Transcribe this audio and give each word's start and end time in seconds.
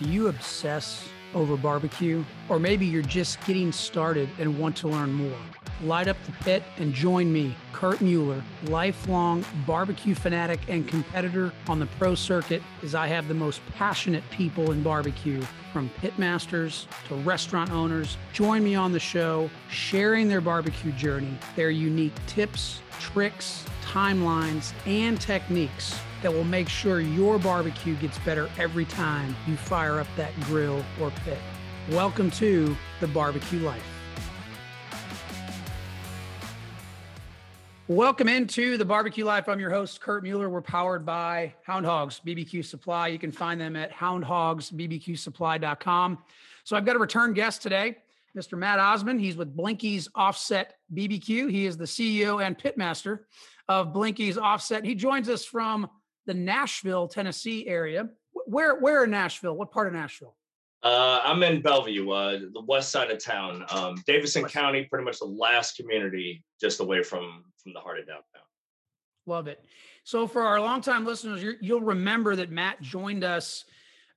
Do 0.00 0.08
you 0.08 0.28
obsess 0.28 1.08
over 1.34 1.56
barbecue? 1.56 2.24
Or 2.48 2.60
maybe 2.60 2.86
you're 2.86 3.02
just 3.02 3.44
getting 3.44 3.72
started 3.72 4.28
and 4.38 4.58
want 4.58 4.76
to 4.76 4.88
learn 4.88 5.12
more. 5.12 5.38
Light 5.82 6.06
up 6.06 6.16
the 6.24 6.32
pit 6.44 6.62
and 6.78 6.92
join 6.92 7.32
me, 7.32 7.56
Kurt 7.72 8.00
Mueller, 8.00 8.42
lifelong 8.64 9.44
barbecue 9.66 10.14
fanatic 10.14 10.60
and 10.68 10.86
competitor 10.86 11.52
on 11.68 11.78
the 11.78 11.86
pro 11.98 12.14
circuit, 12.14 12.62
as 12.82 12.94
I 12.94 13.08
have 13.08 13.28
the 13.28 13.34
most 13.34 13.60
passionate 13.74 14.22
people 14.30 14.70
in 14.72 14.82
barbecue, 14.82 15.42
from 15.72 15.90
pitmasters 16.00 16.86
to 17.08 17.14
restaurant 17.16 17.70
owners. 17.70 18.16
Join 18.32 18.64
me 18.64 18.74
on 18.74 18.92
the 18.92 19.00
show, 19.00 19.50
sharing 19.68 20.28
their 20.28 20.40
barbecue 20.40 20.92
journey, 20.92 21.36
their 21.56 21.70
unique 21.70 22.14
tips, 22.26 22.80
tricks, 22.98 23.64
timelines, 23.84 24.72
and 24.86 25.20
techniques 25.20 25.98
that 26.22 26.32
will 26.32 26.44
make 26.44 26.68
sure 26.68 27.00
your 27.00 27.38
barbecue 27.38 27.96
gets 27.96 28.18
better 28.18 28.48
every 28.58 28.84
time 28.84 29.34
you 29.46 29.56
fire 29.56 29.98
up 30.00 30.08
that 30.16 30.38
grill 30.42 30.84
or 31.00 31.10
pit. 31.24 31.38
Welcome 31.90 32.30
to 32.32 32.76
the 33.00 33.06
Barbecue 33.06 33.60
Life. 33.60 33.82
Welcome 37.86 38.28
into 38.28 38.76
the 38.76 38.84
Barbecue 38.84 39.24
Life. 39.24 39.48
I'm 39.48 39.60
your 39.60 39.70
host, 39.70 40.02
Kurt 40.02 40.22
Mueller. 40.22 40.50
We're 40.50 40.60
powered 40.60 41.06
by 41.06 41.54
Hound 41.62 41.86
Hogs 41.86 42.20
BBQ 42.26 42.62
Supply. 42.62 43.08
You 43.08 43.18
can 43.18 43.32
find 43.32 43.58
them 43.58 43.74
at 43.76 43.90
houndhogsbbqsupply.com. 43.92 46.18
So 46.64 46.76
I've 46.76 46.84
got 46.84 46.96
a 46.96 46.98
return 46.98 47.32
guest 47.32 47.62
today, 47.62 47.96
Mr. 48.36 48.58
Matt 48.58 48.78
Osman. 48.78 49.18
He's 49.18 49.36
with 49.36 49.56
Blinky's 49.56 50.06
Offset 50.14 50.74
BBQ. 50.92 51.50
He 51.50 51.64
is 51.64 51.78
the 51.78 51.86
CEO 51.86 52.44
and 52.44 52.58
pitmaster 52.58 53.20
of 53.70 53.94
Blinky's 53.94 54.36
Offset. 54.36 54.84
He 54.84 54.94
joins 54.94 55.30
us 55.30 55.46
from 55.46 55.88
the 56.28 56.34
Nashville, 56.34 57.08
Tennessee 57.08 57.66
area. 57.66 58.08
Where 58.46 58.78
where 58.78 59.02
in 59.04 59.10
Nashville? 59.10 59.56
What 59.56 59.72
part 59.72 59.88
of 59.88 59.94
Nashville? 59.94 60.36
Uh, 60.84 61.20
I'm 61.24 61.42
in 61.42 61.60
Bellevue, 61.60 62.08
uh, 62.10 62.38
the 62.52 62.62
west 62.68 62.92
side 62.92 63.10
of 63.10 63.18
town. 63.18 63.64
Um, 63.70 63.96
Davidson 64.06 64.42
west. 64.42 64.54
County, 64.54 64.84
pretty 64.84 65.04
much 65.04 65.18
the 65.18 65.24
last 65.24 65.76
community 65.76 66.44
just 66.60 66.78
away 66.80 67.02
from 67.02 67.44
from 67.62 67.72
the 67.72 67.80
heart 67.80 67.98
of 67.98 68.06
downtown. 68.06 68.42
Love 69.26 69.48
it. 69.48 69.64
So 70.04 70.26
for 70.26 70.42
our 70.42 70.60
longtime 70.60 71.04
listeners, 71.04 71.42
you'll 71.60 71.80
remember 71.80 72.36
that 72.36 72.50
Matt 72.50 72.80
joined 72.80 73.24
us 73.24 73.64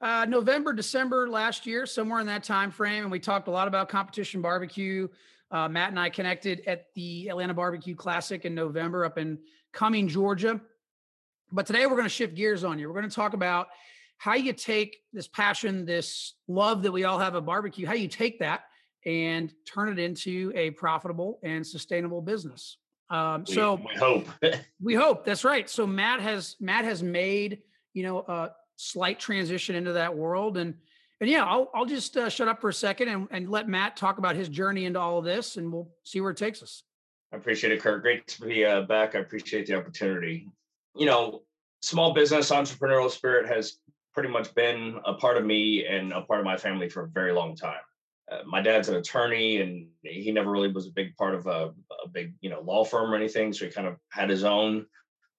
uh, 0.01 0.25
November, 0.27 0.73
December 0.73 1.29
last 1.29 1.65
year, 1.65 1.85
somewhere 1.85 2.19
in 2.19 2.27
that 2.27 2.43
time 2.43 2.71
frame, 2.71 3.03
and 3.03 3.11
we 3.11 3.19
talked 3.19 3.47
a 3.47 3.51
lot 3.51 3.67
about 3.67 3.87
competition 3.87 4.41
barbecue. 4.41 5.07
Uh, 5.49 5.67
Matt 5.67 5.89
and 5.89 5.99
I 5.99 6.09
connected 6.09 6.63
at 6.67 6.87
the 6.95 7.29
Atlanta 7.29 7.53
Barbecue 7.53 7.95
Classic 7.95 8.45
in 8.45 8.53
November 8.55 9.05
up 9.05 9.17
in 9.17 9.39
Cumming, 9.73 10.07
Georgia. 10.07 10.61
But 11.51 11.65
today 11.65 11.85
we're 11.85 11.95
going 11.95 12.03
to 12.03 12.09
shift 12.09 12.35
gears 12.35 12.63
on 12.63 12.79
you. 12.79 12.87
We're 12.87 12.99
going 12.99 13.09
to 13.09 13.15
talk 13.15 13.33
about 13.33 13.67
how 14.17 14.35
you 14.35 14.53
take 14.53 14.97
this 15.11 15.27
passion, 15.27 15.85
this 15.85 16.35
love 16.47 16.83
that 16.83 16.91
we 16.91 17.03
all 17.03 17.19
have 17.19 17.35
of 17.35 17.45
barbecue, 17.45 17.85
how 17.85 17.93
you 17.93 18.07
take 18.07 18.39
that 18.39 18.61
and 19.05 19.51
turn 19.65 19.89
it 19.89 19.99
into 19.99 20.51
a 20.55 20.71
profitable 20.71 21.39
and 21.43 21.65
sustainable 21.65 22.21
business. 22.21 22.77
Um, 23.09 23.43
we, 23.47 23.53
so 23.53 23.75
we 23.85 23.95
hope 23.95 24.27
we 24.81 24.93
hope 24.93 25.25
that's 25.25 25.43
right. 25.43 25.69
So 25.69 25.85
Matt 25.85 26.21
has 26.21 26.55
Matt 26.61 26.85
has 26.85 27.03
made 27.03 27.59
you 27.93 28.03
know 28.03 28.19
a 28.19 28.51
slight 28.77 29.19
transition 29.19 29.75
into 29.75 29.93
that 29.93 30.15
world, 30.15 30.57
and 30.57 30.75
and 31.19 31.29
yeah, 31.29 31.43
I'll 31.43 31.69
I'll 31.73 31.85
just 31.85 32.15
uh, 32.15 32.29
shut 32.29 32.47
up 32.47 32.61
for 32.61 32.69
a 32.69 32.73
second 32.73 33.09
and, 33.09 33.27
and 33.31 33.49
let 33.49 33.67
Matt 33.67 33.97
talk 33.97 34.19
about 34.19 34.35
his 34.35 34.47
journey 34.47 34.85
into 34.85 34.99
all 34.99 35.17
of 35.17 35.25
this, 35.25 35.57
and 35.57 35.73
we'll 35.73 35.89
see 36.03 36.21
where 36.21 36.31
it 36.31 36.37
takes 36.37 36.63
us. 36.63 36.83
I 37.33 37.37
appreciate 37.37 37.73
it, 37.73 37.81
Kurt. 37.81 38.01
Great 38.03 38.27
to 38.27 38.45
be 38.45 38.63
uh, 38.63 38.83
back. 38.83 39.15
I 39.15 39.19
appreciate 39.19 39.65
the 39.65 39.75
opportunity 39.75 40.47
you 40.95 41.05
know, 41.05 41.41
small 41.81 42.13
business 42.13 42.51
entrepreneurial 42.51 43.09
spirit 43.09 43.47
has 43.47 43.77
pretty 44.13 44.29
much 44.29 44.53
been 44.55 44.99
a 45.05 45.13
part 45.13 45.37
of 45.37 45.45
me 45.45 45.85
and 45.85 46.11
a 46.11 46.21
part 46.21 46.39
of 46.39 46.45
my 46.45 46.57
family 46.57 46.89
for 46.89 47.03
a 47.03 47.07
very 47.07 47.31
long 47.31 47.55
time. 47.55 47.79
Uh, 48.31 48.39
my 48.45 48.61
dad's 48.61 48.89
an 48.89 48.95
attorney 48.95 49.61
and 49.61 49.87
he 50.03 50.31
never 50.31 50.51
really 50.51 50.71
was 50.71 50.87
a 50.87 50.91
big 50.91 51.15
part 51.15 51.35
of 51.35 51.47
a, 51.47 51.73
a 52.03 52.07
big, 52.11 52.33
you 52.41 52.49
know, 52.49 52.61
law 52.61 52.83
firm 52.83 53.11
or 53.11 53.15
anything. 53.15 53.51
So 53.51 53.65
he 53.65 53.71
kind 53.71 53.87
of 53.87 53.97
had 54.09 54.29
his 54.29 54.43
own. 54.43 54.85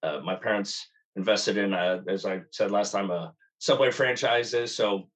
Uh, 0.01 0.19
my 0.23 0.35
parents 0.35 0.87
invested 1.15 1.57
in, 1.57 1.73
a, 1.73 2.03
as 2.07 2.25
I 2.25 2.41
said 2.51 2.71
last 2.71 2.91
time, 2.91 3.09
a 3.09 3.33
Subway 3.59 3.91
franchises. 3.91 4.75
So 4.75 5.07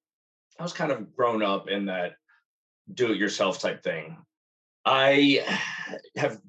I 0.59 0.63
was 0.63 0.73
kind 0.73 0.91
of 0.91 1.15
grown 1.15 1.43
up 1.43 1.69
in 1.69 1.85
that 1.87 2.13
do 2.93 3.11
it 3.11 3.17
yourself 3.17 3.59
type 3.59 3.83
thing. 3.83 4.17
I 4.85 5.45
have 6.15 6.39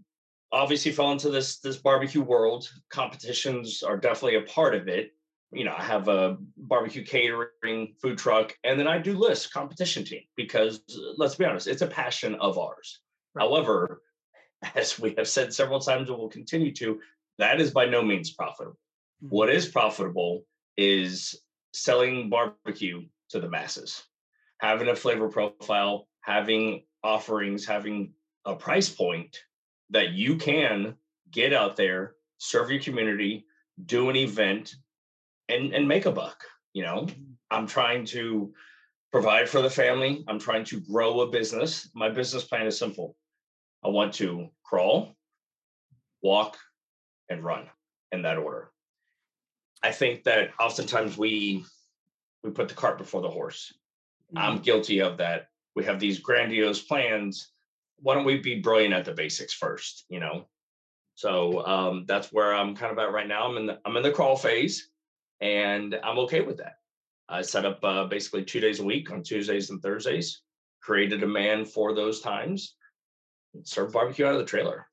obviously 0.53 0.92
fell 0.92 1.12
into 1.12 1.31
this 1.31 1.59
this 1.59 1.76
barbecue 1.76 2.22
world. 2.22 2.70
Competitions 2.91 3.82
are 3.82 3.97
definitely 3.97 4.36
a 4.36 4.42
part 4.42 4.75
of 4.75 4.88
it. 4.88 5.12
You 5.50 5.64
know, 5.64 5.75
I 5.76 5.82
have 5.82 6.09
a 6.09 6.36
barbecue 6.56 7.04
catering 7.04 7.94
food 8.00 8.19
truck, 8.19 8.54
and 8.64 8.78
then 8.78 8.87
I 8.87 8.98
do 8.98 9.16
list 9.16 9.53
competition 9.53 10.04
team 10.04 10.22
because 10.37 10.81
let's 11.16 11.37
be 11.37 11.44
honest, 11.44 11.66
it's 11.66 11.82
a 11.82 11.87
passion 11.87 12.34
of 12.37 12.58
ours. 12.58 13.00
Right. 13.34 13.44
However, 13.48 14.03
as 14.75 14.98
we 14.98 15.14
have 15.16 15.28
said 15.28 15.53
several 15.53 15.81
times 15.81 16.08
and 16.08 16.19
will 16.19 16.28
continue 16.28 16.72
to, 16.75 17.00
that 17.38 17.60
is 17.60 17.70
by 17.70 17.87
no 17.87 18.03
means 18.03 18.32
profitable. 18.32 18.78
Mm-hmm. 19.25 19.34
What 19.34 19.50
is 19.50 19.69
profitable 19.69 20.44
is 20.76 21.34
selling 21.72 22.28
barbecue 22.28 23.03
to 23.31 23.41
the 23.41 23.48
masses, 23.48 24.03
having 24.60 24.88
a 24.88 24.97
flavor 24.97 25.28
profile, 25.28 26.08
having 26.20 26.84
offerings, 27.03 27.64
having 27.64 28.12
a 28.44 28.54
price 28.54 28.88
point 28.88 29.37
that 29.91 30.12
you 30.12 30.37
can 30.37 30.94
get 31.31 31.53
out 31.53 31.76
there, 31.76 32.15
serve 32.38 32.71
your 32.71 32.81
community, 32.81 33.47
do 33.87 34.10
an 34.10 34.16
event, 34.16 34.75
and 35.49 35.72
and 35.72 35.87
make 35.87 36.06
a 36.06 36.12
buck. 36.12 36.44
You 36.72 36.82
know, 36.84 37.03
mm-hmm. 37.03 37.22
I'm 37.50 37.66
trying 37.66 38.04
to 38.06 38.53
provide 39.10 39.49
for 39.49 39.62
the 39.62 39.71
family. 39.71 40.25
I'm 40.28 40.38
trying 40.38 40.65
to 40.65 40.81
grow 40.81 41.21
a 41.21 41.31
business. 41.31 41.91
My 41.94 42.09
business 42.09 42.44
plan 42.44 42.66
is 42.66 42.78
simple. 42.78 43.16
I 43.84 43.88
want 43.88 44.12
to 44.15 44.49
crawl, 44.65 45.16
walk, 46.22 46.56
and 47.28 47.44
run 47.44 47.66
in 48.12 48.22
that 48.22 48.38
order. 48.38 48.70
I 49.82 49.93
think 49.93 50.25
that 50.25 50.50
oftentimes 50.60 51.16
we 51.16 51.65
we 52.43 52.50
put 52.50 52.69
the 52.69 52.75
cart 52.75 52.99
before 52.99 53.22
the 53.22 53.31
horse. 53.31 53.72
Mm-hmm. 54.34 54.38
I'm 54.38 54.59
guilty 54.59 55.00
of 55.00 55.19
that. 55.19 55.49
We 55.75 55.84
have 55.84 56.00
these 56.00 56.19
grandiose 56.19 56.82
plans 56.82 57.53
why 58.00 58.14
don't 58.14 58.25
we 58.25 58.38
be 58.38 58.60
brilliant 58.60 58.94
at 58.94 59.04
the 59.04 59.12
basics 59.12 59.54
first 59.54 60.04
you 60.09 60.20
know? 60.20 60.47
So 61.14 61.66
um, 61.66 62.04
that's 62.06 62.32
where 62.32 62.54
i'm 62.54 62.76
kind 62.76 62.92
of 62.92 62.98
at 62.98 63.12
right 63.12 63.26
now. 63.26 63.48
I'm 63.48 63.56
in 63.56 63.66
the 63.66 63.78
i'm 63.84 63.97
in 63.97 64.03
the 64.03 64.12
crawl 64.12 64.36
phase 64.36 64.91
and 65.41 65.98
i'm 66.03 66.19
okay 66.20 66.41
with 66.41 66.58
that. 66.58 66.75
I 67.28 67.42
set 67.42 67.66
up 67.66 67.81
uh, 67.82 68.04
basically 68.06 68.44
two 68.44 68.60
days 68.60 68.81
a 68.81 68.84
week 68.84 69.10
on 69.10 69.22
tuesdays 69.22 69.70
and 69.70 69.82
thursdays 69.82 70.42
create 70.81 71.12
a 71.12 71.19
demand 71.19 71.69
for 71.69 71.94
those 71.94 72.20
times 72.20 72.75
serve 73.64 73.92
barbecue 73.92 74.25
out 74.25 74.34
of 74.34 74.38
the 74.38 74.44
trailer. 74.44 74.87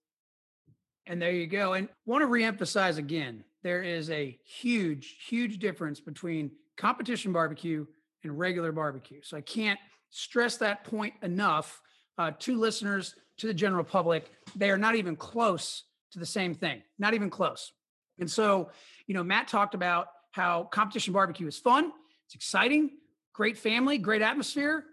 And 1.07 1.21
there 1.21 1.31
you 1.31 1.45
go 1.47 1.73
and 1.73 1.87
want 2.05 2.23
to 2.23 2.27
reemphasize 2.27 2.97
again 2.97 3.43
there 3.63 3.83
is 3.83 4.09
a 4.09 4.37
huge 4.43 5.17
huge 5.27 5.59
difference 5.59 5.99
between 5.99 6.51
competition 6.77 7.31
barbecue 7.31 7.85
and 8.23 8.37
regular 8.37 8.71
barbecue. 8.71 9.21
So 9.23 9.37
i 9.37 9.41
can't 9.41 9.79
stress 10.09 10.57
that 10.57 10.83
point 10.83 11.13
enough 11.21 11.81
uh, 12.17 12.31
to 12.39 12.57
listeners, 12.57 13.15
to 13.37 13.47
the 13.47 13.53
general 13.53 13.83
public, 13.83 14.31
they 14.55 14.69
are 14.69 14.77
not 14.77 14.95
even 14.95 15.15
close 15.15 15.83
to 16.11 16.19
the 16.19 16.25
same 16.25 16.55
thing, 16.55 16.81
not 16.97 17.13
even 17.13 17.29
close. 17.29 17.73
And 18.19 18.29
so, 18.29 18.69
you 19.07 19.13
know, 19.13 19.23
Matt 19.23 19.47
talked 19.47 19.75
about 19.75 20.07
how 20.31 20.63
competition 20.63 21.13
barbecue 21.13 21.47
is 21.47 21.57
fun, 21.57 21.91
it's 22.25 22.35
exciting, 22.35 22.91
great 23.33 23.57
family, 23.57 23.97
great 23.97 24.21
atmosphere, 24.21 24.85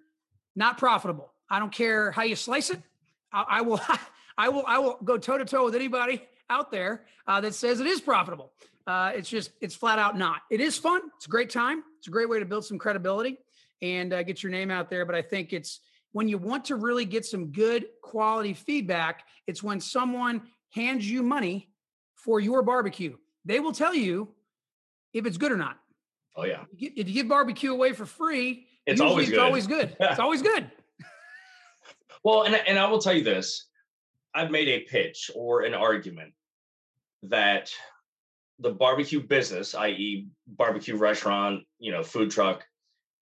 not 0.56 0.78
profitable. 0.78 1.32
I 1.48 1.58
don't 1.58 1.72
care 1.72 2.10
how 2.10 2.22
you 2.22 2.36
slice 2.36 2.70
it. 2.70 2.80
I, 3.32 3.44
I 3.48 3.60
will, 3.62 3.80
I 4.38 4.48
will, 4.48 4.64
I 4.66 4.78
will 4.78 4.98
go 5.04 5.18
toe 5.18 5.38
to 5.38 5.44
toe 5.44 5.64
with 5.64 5.74
anybody 5.74 6.22
out 6.50 6.70
there 6.70 7.04
uh, 7.26 7.40
that 7.40 7.54
says 7.54 7.80
it 7.80 7.86
is 7.86 8.00
profitable. 8.00 8.52
Uh, 8.86 9.12
it's 9.14 9.28
just, 9.28 9.52
it's 9.60 9.74
flat 9.74 9.98
out 9.98 10.18
not. 10.18 10.40
It 10.50 10.60
is 10.60 10.76
fun. 10.76 11.00
It's 11.16 11.26
a 11.26 11.28
great 11.28 11.50
time. 11.50 11.84
It's 11.98 12.08
a 12.08 12.10
great 12.10 12.28
way 12.28 12.40
to 12.40 12.44
build 12.44 12.64
some 12.64 12.78
credibility 12.78 13.38
and 13.80 14.12
uh, 14.12 14.22
get 14.22 14.42
your 14.42 14.50
name 14.50 14.70
out 14.70 14.90
there. 14.90 15.06
But 15.06 15.14
I 15.14 15.22
think 15.22 15.52
it's 15.52 15.80
when 16.12 16.28
you 16.28 16.38
want 16.38 16.66
to 16.66 16.76
really 16.76 17.04
get 17.04 17.24
some 17.24 17.52
good 17.52 17.86
quality 18.02 18.54
feedback, 18.54 19.24
it's 19.46 19.62
when 19.62 19.80
someone 19.80 20.42
hands 20.70 21.10
you 21.10 21.22
money 21.22 21.68
for 22.14 22.40
your 22.40 22.62
barbecue. 22.62 23.16
They 23.44 23.60
will 23.60 23.72
tell 23.72 23.94
you 23.94 24.28
if 25.12 25.26
it's 25.26 25.36
good 25.36 25.52
or 25.52 25.56
not. 25.56 25.78
Oh 26.36 26.44
yeah. 26.44 26.64
If 26.78 27.08
you 27.08 27.14
give 27.14 27.28
barbecue 27.28 27.72
away 27.72 27.92
for 27.92 28.06
free, 28.06 28.66
it's 28.86 29.00
always 29.00 29.28
good. 29.28 29.34
it's 29.34 29.38
good. 29.38 29.44
always 29.44 29.66
good. 29.66 29.96
it's 30.00 30.18
always 30.18 30.42
good. 30.42 30.70
well, 32.24 32.42
and 32.42 32.54
and 32.54 32.78
I 32.78 32.88
will 32.88 32.98
tell 32.98 33.12
you 33.12 33.24
this: 33.24 33.68
I've 34.34 34.50
made 34.50 34.68
a 34.68 34.80
pitch 34.80 35.30
or 35.34 35.62
an 35.62 35.74
argument 35.74 36.32
that 37.24 37.70
the 38.58 38.70
barbecue 38.70 39.20
business, 39.20 39.74
i.e., 39.74 40.28
barbecue 40.46 40.96
restaurant, 40.96 41.62
you 41.78 41.92
know, 41.92 42.02
food 42.02 42.30
truck, 42.30 42.64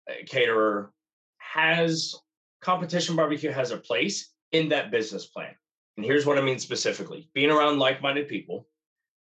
uh, 0.09 0.13
caterer, 0.27 0.91
has 1.37 2.15
competition 2.63 3.15
barbecue 3.15 3.51
has 3.51 3.71
a 3.71 3.77
place 3.77 4.33
in 4.51 4.69
that 4.69 4.91
business 4.91 5.25
plan. 5.25 5.53
And 5.97 6.05
here's 6.05 6.25
what 6.25 6.37
I 6.39 6.41
mean 6.41 6.59
specifically 6.59 7.29
being 7.33 7.51
around 7.51 7.77
like 7.79 8.01
minded 8.01 8.27
people, 8.27 8.67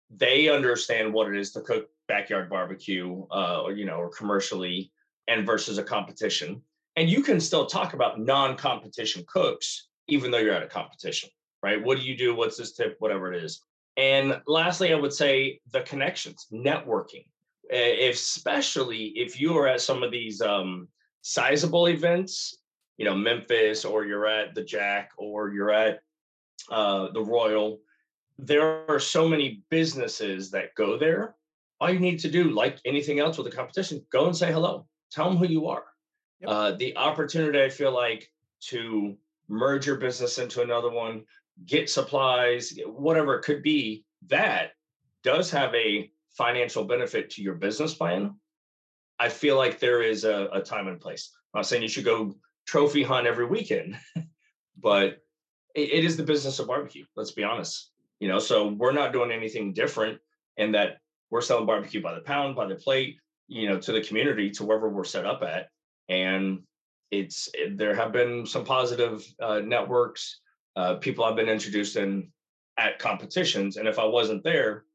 they 0.09 0.49
understand 0.49 1.13
what 1.13 1.27
it 1.29 1.37
is 1.39 1.51
to 1.53 1.61
cook 1.61 1.89
backyard 2.07 2.49
barbecue, 2.49 3.25
uh, 3.31 3.61
or, 3.63 3.71
you 3.73 3.85
know, 3.85 3.97
or 3.97 4.09
commercially. 4.09 4.91
and 5.29 5.45
versus 5.45 5.77
a 5.77 5.83
competition. 5.83 6.61
And 6.95 7.09
you 7.09 7.21
can 7.21 7.39
still 7.39 7.65
talk 7.65 7.93
about 7.93 8.19
non-competition 8.19 9.23
cooks, 9.27 9.87
even 10.07 10.31
though 10.31 10.39
you're 10.39 10.53
at 10.53 10.63
a 10.63 10.67
competition, 10.67 11.29
right? 11.63 11.81
What 11.81 11.97
do 11.97 12.03
you 12.03 12.17
do? 12.17 12.35
What's 12.35 12.57
this 12.57 12.73
tip? 12.73 12.95
Whatever 12.99 13.31
it 13.31 13.43
is. 13.43 13.61
And 13.95 14.41
lastly, 14.47 14.91
I 14.91 14.95
would 14.95 15.13
say 15.13 15.61
the 15.71 15.81
connections, 15.81 16.47
networking. 16.51 17.25
Especially 17.71 19.13
if 19.15 19.39
you 19.39 19.55
are 19.57 19.67
at 19.67 19.81
some 19.81 20.01
of 20.01 20.11
these 20.11 20.41
um, 20.41 20.87
sizable 21.21 21.87
events, 21.87 22.57
you 23.00 23.06
know, 23.06 23.16
Memphis, 23.16 23.86
or 23.86 24.06
you're 24.06 24.28
at 24.28 24.54
the 24.54 24.62
Jack, 24.62 25.12
or 25.18 25.50
you're 25.51 25.72
at 25.72 26.01
uh, 26.69 27.07
the 27.13 27.22
Royal, 27.22 27.80
there 28.38 28.84
are 28.90 29.00
so 29.00 29.25
many 29.25 29.63
businesses 29.69 30.51
that 30.51 30.75
go 30.75 30.98
there. 30.98 31.36
All 31.80 31.90
you 31.90 32.00
need 32.00 32.19
to 32.19 32.30
do, 32.30 32.51
like 32.51 32.78
anything 32.84 33.19
else 33.19 33.38
with 33.38 33.48
a 33.48 33.51
competition, 33.51 34.06
go 34.12 34.25
and 34.25 34.36
say 34.36 34.51
hello. 34.51 34.86
Tell 35.13 35.30
them 35.30 35.38
who 35.38 35.48
you 35.48 35.68
are. 35.68 35.86
Yep. 36.42 36.50
Uh, 36.50 36.72
the 36.74 36.98
opportunity, 36.98 37.62
I 37.62 37.69
feel 37.69 37.94
like, 37.94 38.30
to 38.63 39.16
merge 39.48 39.88
your 39.88 39.96
business 39.96 40.38
into 40.38 40.62
another 40.62 40.92
one, 40.92 41.24
get 41.66 41.90
supplies, 41.90 42.78
whatever 42.86 43.36
it 43.36 43.44
could 43.44 43.63
be, 43.63 44.04
that 44.28 44.72
does 45.24 45.50
have 45.51 45.74
a 45.74 46.12
financial 46.31 46.84
benefit 46.84 47.30
to 47.30 47.42
your 47.42 47.56
business 47.56 47.94
plan. 47.94 48.36
I 49.19 49.30
feel 49.30 49.56
like 49.56 49.80
there 49.80 50.01
is 50.01 50.25
a, 50.25 50.50
a 50.51 50.62
time 50.62 50.90
and 50.90 51.00
place. 51.00 51.31
I'm 51.54 51.60
not 51.60 51.66
saying 51.66 51.81
you 51.81 51.88
should 51.88 52.04
go 52.04 52.36
trophy 52.69 53.01
hunt 53.01 53.25
every 53.25 53.48
weekend, 53.48 53.98
but 54.80 55.18
it, 55.74 55.92
it 55.92 56.06
is 56.06 56.16
the 56.16 56.24
business 56.24 56.60
of 56.60 56.68
barbecue. 56.68 57.04
Let's 57.16 57.31
be 57.31 57.44
honest. 57.44 57.92
You 58.19 58.27
know, 58.27 58.38
so 58.38 58.68
we're 58.68 58.92
not 58.92 59.12
doing 59.12 59.31
anything 59.31 59.74
different 59.74 60.19
in 60.57 60.71
that 60.74 60.98
we're 61.31 61.42
selling 61.42 61.66
barbecue 61.66 62.01
by 62.01 62.13
the 62.13 62.21
pound, 62.21 62.56
by 62.56 62.68
the 62.68 62.75
plate, 62.75 63.18
you 63.48 63.68
know, 63.68 63.80
to 63.80 63.92
the 63.92 64.01
community, 64.01 64.51
to 64.51 64.63
wherever 64.63 64.88
we're 64.88 65.04
set 65.04 65.25
up 65.25 65.42
at. 65.42 65.69
And 66.10 66.60
it's 67.10 67.50
it, 67.56 67.75
there 67.75 67.95
have 67.95 68.12
been 68.12 68.45
some 68.45 68.66
positive 68.66 69.25
uh, 69.42 69.60
networks, 69.60 70.42
uh, 70.75 70.95
people 70.95 71.24
I've 71.24 71.36
been 71.36 71.50
introduced 71.50 71.95
in 71.95 72.31
at 72.77 73.00
competitions, 73.00 73.77
and 73.77 73.88
if 73.88 73.98
I 73.98 74.06
wasn't 74.06 74.44
there, 74.44 74.86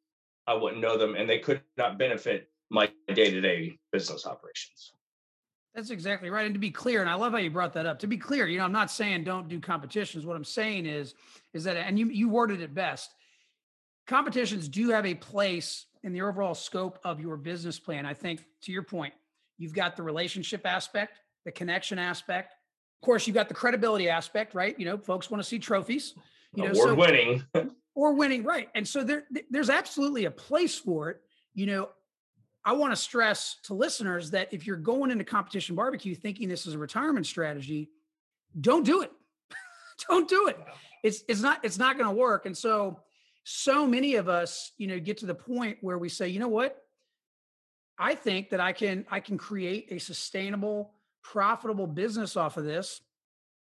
I 0.47 0.55
wouldn't 0.55 0.81
know 0.81 0.97
them, 0.97 1.17
and 1.17 1.29
they 1.29 1.41
could 1.41 1.61
not 1.77 1.99
benefit 1.99 2.49
my 2.71 2.91
day-to-day 3.13 3.79
business 3.91 4.27
operations. 4.27 4.94
That's 5.75 5.91
exactly 5.91 6.31
right. 6.31 6.47
And 6.47 6.55
to 6.55 6.61
be 6.61 6.71
clear, 6.71 7.01
and 7.01 7.11
I 7.11 7.15
love 7.15 7.33
how 7.33 7.39
you 7.39 7.51
brought 7.51 7.73
that 7.73 7.85
up. 7.85 7.99
To 8.01 8.07
be 8.07 8.17
clear, 8.17 8.47
you 8.47 8.59
know, 8.59 8.65
I'm 8.65 8.73
not 8.73 8.91
saying 8.91 9.25
don't 9.25 9.49
do 9.49 9.59
competitions. 9.59 10.25
What 10.25 10.37
I'm 10.37 10.45
saying 10.45 10.87
is, 10.87 11.15
is 11.53 11.65
that, 11.65 11.77
and 11.77 11.99
you 11.99 12.09
you 12.09 12.29
worded 12.29 12.61
it 12.61 12.75
best. 12.75 13.13
Competitions 14.07 14.69
do 14.69 14.91
have 14.91 15.05
a 15.05 15.15
place 15.15 15.87
in 16.05 16.13
the 16.13 16.23
overall 16.23 16.55
scope 16.55 17.01
of 17.03 17.21
your 17.21 17.37
business 17.37 17.79
plan. 17.79 18.07
I 18.07 18.15
think 18.15 18.45
to 18.63 18.73
your 18.73 18.83
point, 18.83 19.15
you've 19.59 19.73
got 19.73 19.97
the 19.97 20.03
relationship 20.03 20.65
aspect, 20.65 21.19
the 21.45 21.51
connection 21.51 21.99
aspect. 21.99 22.53
Of 23.03 23.07
course, 23.07 23.27
you've 23.27 23.35
got 23.35 23.49
the 23.49 23.55
credibility 23.55 24.09
aspect, 24.09 24.55
right? 24.55 24.79
You 24.79 24.85
know, 24.85 24.97
folks 24.97 25.31
want 25.31 25.43
to 25.43 25.49
see 25.49 25.59
trophies. 25.59 26.15
You 26.55 26.65
know, 26.65 26.71
award 26.71 26.89
so, 26.91 26.95
winning. 26.95 27.43
or 27.97 28.13
winning, 28.13 28.45
right? 28.45 28.69
And 28.77 28.87
so 28.87 29.03
there, 29.03 29.25
there's 29.51 29.71
absolutely 29.71 30.27
a 30.27 30.31
place 30.31 30.79
for 30.79 31.11
it. 31.11 31.21
You 31.55 31.67
know, 31.67 31.89
I 32.65 32.73
want 32.73 32.93
to 32.93 32.97
stress 32.97 33.57
to 33.65 33.75
listeners 33.75 34.31
that 34.31 34.53
if 34.53 34.67
you're 34.67 34.77
going 34.77 35.11
into 35.11 35.25
competition 35.25 35.77
barbecue 35.77 36.15
thinking 36.15 36.49
this 36.49 36.67
is 36.67 36.75
a 36.75 36.79
retirement 36.79 37.27
strategy, 37.27 37.91
don't 38.59 38.87
do 38.87 39.03
it. 39.03 39.13
don't 40.09 40.29
do 40.29 40.49
it. 40.49 40.59
It's 41.03 41.23
it's 41.29 41.43
not 41.43 41.63
it's 41.63 41.79
not 41.79 41.99
going 41.99 42.09
to 42.09 42.15
work. 42.15 42.47
And 42.47 42.57
so 42.57 43.01
so 43.45 43.87
many 43.87 44.15
of 44.15 44.29
us, 44.29 44.73
you 44.79 44.87
know, 44.87 44.99
get 44.99 45.19
to 45.19 45.27
the 45.27 45.35
point 45.35 45.79
where 45.83 45.99
we 45.99 46.09
say, 46.09 46.29
you 46.29 46.41
know 46.41 46.49
what? 46.49 46.83
I 47.99 48.15
think 48.15 48.51
that 48.51 48.61
I 48.61 48.73
can 48.73 49.05
I 49.11 49.21
can 49.21 49.37
create 49.37 49.89
a 49.91 49.99
sustainable, 49.99 50.95
profitable 51.23 51.87
business 51.87 52.37
off 52.37 52.57
of 52.57 52.65
this. 52.65 53.03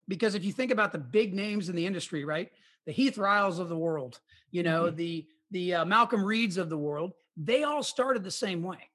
Because 0.08 0.34
if 0.34 0.44
you 0.44 0.52
think 0.52 0.72
about 0.72 0.90
the 0.90 0.98
big 0.98 1.32
names 1.32 1.69
in 1.69 1.76
the 1.76 1.86
industry, 1.86 2.25
right? 2.25 2.50
The 2.86 2.93
Heath 2.93 3.16
Riles 3.16 3.60
of 3.60 3.69
the 3.69 3.76
world, 3.76 4.19
you 4.50 4.64
know, 4.64 4.84
mm-hmm. 4.84 4.96
the 4.96 5.26
the 5.52 5.75
uh, 5.75 5.84
Malcolm 5.84 6.25
Reeds 6.25 6.56
of 6.56 6.69
the 6.69 6.78
world, 6.78 7.12
they 7.37 7.62
all 7.62 7.82
started 7.82 8.25
the 8.25 8.31
same 8.31 8.62
way. 8.62 8.88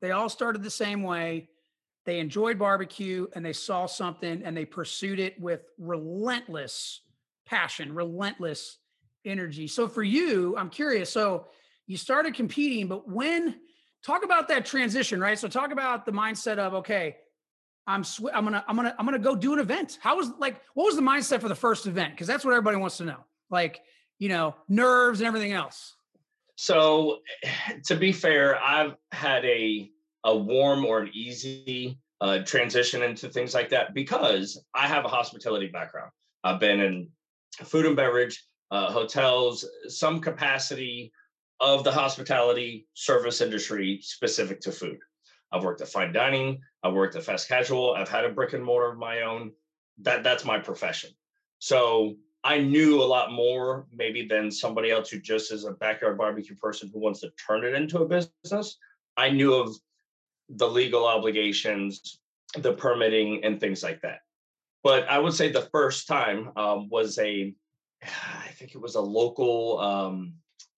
They 0.00 0.10
all 0.10 0.28
started 0.28 0.62
the 0.62 0.70
same 0.70 1.02
way. 1.02 1.48
They 2.04 2.20
enjoyed 2.20 2.58
barbecue 2.58 3.26
and 3.34 3.44
they 3.44 3.52
saw 3.52 3.86
something 3.86 4.42
and 4.44 4.56
they 4.56 4.64
pursued 4.64 5.18
it 5.18 5.40
with 5.40 5.62
relentless 5.78 7.00
passion, 7.46 7.94
relentless 7.94 8.78
energy. 9.24 9.66
So 9.66 9.88
for 9.88 10.02
you, 10.02 10.56
I'm 10.56 10.70
curious. 10.70 11.10
So 11.10 11.46
you 11.86 11.96
started 11.96 12.34
competing, 12.34 12.86
but 12.86 13.08
when 13.08 13.56
talk 14.04 14.24
about 14.24 14.48
that 14.48 14.64
transition, 14.64 15.20
right? 15.20 15.38
So 15.38 15.48
talk 15.48 15.72
about 15.72 16.06
the 16.06 16.12
mindset 16.12 16.58
of 16.58 16.74
okay, 16.74 17.16
I'm 17.86 18.04
sw- 18.04 18.32
I'm 18.32 18.44
gonna 18.44 18.64
I'm 18.68 18.76
gonna 18.76 18.94
I'm 18.98 19.04
gonna 19.04 19.18
go 19.18 19.34
do 19.34 19.52
an 19.52 19.58
event. 19.58 19.98
How 20.00 20.16
was 20.16 20.30
like 20.38 20.60
what 20.74 20.84
was 20.84 20.96
the 20.96 21.02
mindset 21.02 21.40
for 21.40 21.48
the 21.48 21.54
first 21.56 21.86
event? 21.86 22.12
Because 22.12 22.28
that's 22.28 22.44
what 22.44 22.52
everybody 22.52 22.76
wants 22.76 22.98
to 22.98 23.04
know. 23.04 23.24
Like 23.50 23.80
you 24.18 24.28
know 24.28 24.54
nerves 24.68 25.20
and 25.20 25.26
everything 25.26 25.52
else. 25.52 25.95
So, 26.56 27.18
to 27.84 27.96
be 27.96 28.12
fair, 28.12 28.60
I've 28.62 28.94
had 29.12 29.44
a 29.44 29.90
a 30.24 30.36
warm 30.36 30.84
or 30.84 31.00
an 31.00 31.10
easy 31.14 32.00
uh, 32.20 32.38
transition 32.40 33.02
into 33.02 33.28
things 33.28 33.54
like 33.54 33.70
that 33.70 33.94
because 33.94 34.60
I 34.74 34.88
have 34.88 35.04
a 35.04 35.08
hospitality 35.08 35.68
background. 35.68 36.10
I've 36.42 36.58
been 36.58 36.80
in 36.80 37.08
food 37.64 37.86
and 37.86 37.94
beverage, 37.94 38.42
uh, 38.72 38.90
hotels, 38.90 39.64
some 39.86 40.20
capacity 40.20 41.12
of 41.60 41.84
the 41.84 41.92
hospitality 41.92 42.88
service 42.94 43.40
industry 43.40 44.00
specific 44.02 44.60
to 44.62 44.72
food. 44.72 44.98
I've 45.52 45.62
worked 45.62 45.80
at 45.80 45.88
fine 45.88 46.12
dining. 46.12 46.60
I've 46.82 46.94
worked 46.94 47.14
at 47.16 47.22
fast 47.22 47.48
casual. 47.48 47.94
I've 47.94 48.08
had 48.08 48.24
a 48.24 48.30
brick 48.30 48.52
and 48.52 48.64
mortar 48.64 48.90
of 48.92 48.98
my 48.98 49.22
own. 49.22 49.52
That 50.02 50.24
that's 50.24 50.44
my 50.44 50.58
profession. 50.58 51.10
So 51.60 52.16
I 52.46 52.58
knew 52.58 53.02
a 53.02 53.10
lot 53.16 53.32
more 53.32 53.88
maybe 53.92 54.24
than 54.24 54.52
somebody 54.52 54.92
else 54.92 55.10
who 55.10 55.18
just 55.18 55.50
is 55.50 55.64
a 55.64 55.72
backyard 55.72 56.16
barbecue 56.16 56.54
person 56.54 56.88
who 56.92 57.00
wants 57.00 57.18
to 57.22 57.32
turn 57.44 57.64
it 57.64 57.74
into 57.74 57.98
a 57.98 58.06
business. 58.06 58.78
I 59.16 59.30
knew 59.30 59.52
of 59.52 59.74
the 60.48 60.68
legal 60.68 61.06
obligations, 61.06 62.20
the 62.56 62.72
permitting, 62.72 63.42
and 63.42 63.58
things 63.58 63.82
like 63.82 64.00
that. 64.02 64.20
But 64.84 65.08
I 65.08 65.18
would 65.18 65.34
say 65.34 65.50
the 65.50 65.68
first 65.72 66.06
time 66.06 66.52
um, 66.54 66.88
was 66.88 67.18
a, 67.18 67.52
I 68.04 68.48
think 68.50 68.76
it 68.76 68.80
was 68.80 68.94
a 68.94 69.00
local 69.00 69.80
um, 69.80 70.34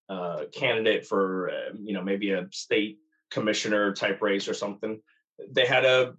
uh, 0.08 0.44
candidate 0.50 1.04
for, 1.04 1.50
uh, 1.50 1.74
you 1.78 1.92
know, 1.92 2.02
maybe 2.02 2.30
a 2.30 2.48
state 2.50 2.98
commissioner 3.30 3.92
type 3.92 4.22
race 4.22 4.48
or 4.48 4.54
something. 4.54 5.02
They 5.50 5.66
had 5.66 5.84
a 5.84 6.14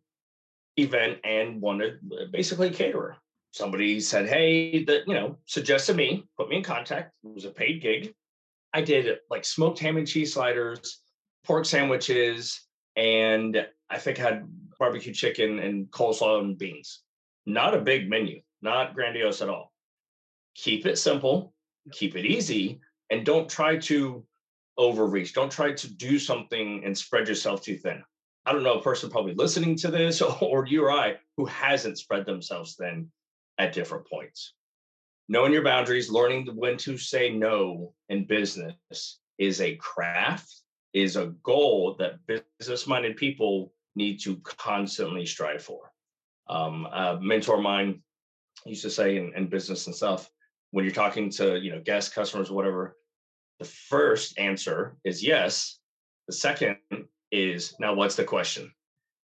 event 0.77 1.21
and 1.23 1.59
wanted 1.59 1.93
uh, 2.13 2.25
basically 2.31 2.67
a 2.67 2.71
caterer 2.73 3.17
somebody 3.51 3.99
said, 3.99 4.27
Hey, 4.27 4.83
that, 4.85 5.07
you 5.07 5.13
know, 5.13 5.37
suggested 5.45 5.95
me, 5.95 6.25
put 6.37 6.49
me 6.49 6.57
in 6.57 6.63
contact. 6.63 7.13
It 7.23 7.33
was 7.33 7.45
a 7.45 7.51
paid 7.51 7.81
gig. 7.81 8.13
I 8.73 8.81
did 8.81 9.17
like 9.29 9.45
smoked 9.45 9.79
ham 9.79 9.97
and 9.97 10.07
cheese 10.07 10.33
sliders, 10.33 11.01
pork 11.43 11.65
sandwiches, 11.65 12.67
and 12.95 13.65
I 13.89 13.97
think 13.97 14.19
I 14.19 14.23
had 14.23 14.47
barbecue 14.77 15.13
chicken 15.13 15.59
and 15.59 15.87
coleslaw 15.87 16.39
and 16.39 16.57
beans. 16.57 17.01
Not 17.45 17.73
a 17.73 17.81
big 17.81 18.09
menu, 18.09 18.41
not 18.61 18.93
grandiose 18.93 19.41
at 19.41 19.49
all. 19.49 19.73
Keep 20.55 20.85
it 20.85 20.97
simple, 20.97 21.53
keep 21.91 22.15
it 22.15 22.25
easy, 22.25 22.79
and 23.09 23.25
don't 23.25 23.49
try 23.49 23.77
to 23.77 24.23
overreach. 24.77 25.33
Don't 25.33 25.51
try 25.51 25.73
to 25.73 25.93
do 25.95 26.19
something 26.19 26.83
and 26.85 26.95
spread 26.95 27.27
yourself 27.27 27.63
too 27.63 27.77
thin. 27.77 28.03
I 28.45 28.53
don't 28.53 28.63
know 28.63 28.79
a 28.79 28.83
person 28.83 29.09
probably 29.09 29.33
listening 29.33 29.75
to 29.77 29.89
this 29.89 30.21
or 30.41 30.67
you 30.67 30.85
or 30.85 30.91
I 30.91 31.17
who 31.37 31.45
hasn't 31.45 31.97
spread 31.97 32.25
themselves 32.25 32.75
thin 32.75 33.11
at 33.59 33.73
different 33.73 34.07
points. 34.07 34.53
Knowing 35.27 35.53
your 35.53 35.63
boundaries, 35.63 36.09
learning 36.09 36.47
when 36.55 36.77
to 36.77 36.97
say 36.97 37.29
no 37.29 37.93
in 38.07 38.25
business 38.25 39.19
is 39.37 39.61
a 39.61 39.75
craft, 39.75 40.51
is 40.93 41.15
a 41.15 41.27
goal 41.43 41.95
that 41.99 42.19
business 42.59 42.87
minded 42.87 43.15
people 43.15 43.71
need 43.95 44.19
to 44.21 44.37
constantly 44.37 45.25
strive 45.25 45.61
for. 45.61 45.91
Um, 46.47 46.87
a 46.87 47.19
mentor 47.21 47.57
of 47.57 47.61
mine 47.61 48.01
used 48.65 48.81
to 48.81 48.89
say 48.89 49.17
in, 49.17 49.31
in 49.35 49.47
business 49.47 49.85
and 49.85 49.95
stuff, 49.95 50.29
when 50.71 50.83
you're 50.83 50.93
talking 50.93 51.29
to 51.31 51.59
you 51.59 51.71
know 51.71 51.81
guests, 51.81 52.13
customers, 52.13 52.49
whatever, 52.49 52.97
the 53.59 53.65
first 53.65 54.39
answer 54.39 54.95
is 55.03 55.23
yes. 55.23 55.79
The 56.27 56.33
second 56.33 56.77
is 57.31 57.75
now 57.79 57.93
what's 57.93 58.15
the 58.15 58.23
question? 58.23 58.71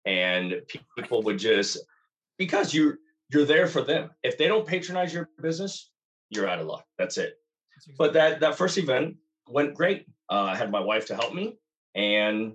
And 0.05 0.61
people 0.97 1.23
would 1.23 1.39
just 1.39 1.79
because 2.37 2.75
you 2.75 2.99
you're 3.31 3.45
there 3.45 3.67
for 3.67 3.83
them. 3.83 4.11
If 4.23 4.39
they 4.39 4.49
don't 4.49 4.67
patronize 4.67 5.13
your 5.13 5.29
business, 5.41 5.91
you're 6.31 6.49
out 6.49 6.61
of 6.61 6.67
luck. 6.67 6.85
That's 6.99 7.19
it. 7.19 7.35
That's 7.75 7.87
exactly. 7.87 7.95
But 7.99 8.13
that 8.15 8.41
that 8.41 8.59
first 8.59 8.79
event 8.79 9.17
went 9.49 9.75
great. 9.75 10.07
Uh, 10.31 10.43
I 10.43 10.57
had 10.57 10.71
my 10.71 10.81
wife 10.81 11.07
to 11.07 11.15
help 11.15 11.35
me, 11.35 11.57
and 11.95 12.55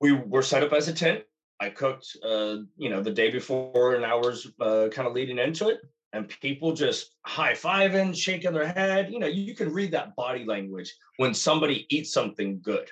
we 0.00 0.12
were 0.12 0.42
set 0.42 0.62
up 0.62 0.72
as 0.72 0.88
a 0.88 0.92
tent. 0.92 1.22
I 1.60 1.70
cooked, 1.70 2.16
uh, 2.24 2.56
you 2.76 2.90
know, 2.90 3.02
the 3.02 3.12
day 3.12 3.30
before 3.30 3.94
and 3.94 4.04
hours 4.04 4.46
uh, 4.60 4.88
kind 4.92 5.06
of 5.06 5.14
leading 5.14 5.38
into 5.38 5.68
it, 5.68 5.80
and 6.12 6.28
people 6.28 6.72
just 6.72 7.14
high 7.24 7.52
fiving, 7.52 8.14
shaking 8.14 8.52
their 8.52 8.66
head. 8.66 9.12
You 9.12 9.18
know, 9.18 9.26
you 9.26 9.54
can 9.54 9.72
read 9.72 9.92
that 9.92 10.14
body 10.16 10.44
language 10.44 10.92
when 11.16 11.32
somebody 11.32 11.86
eats 11.90 12.12
something 12.12 12.60
good. 12.60 12.90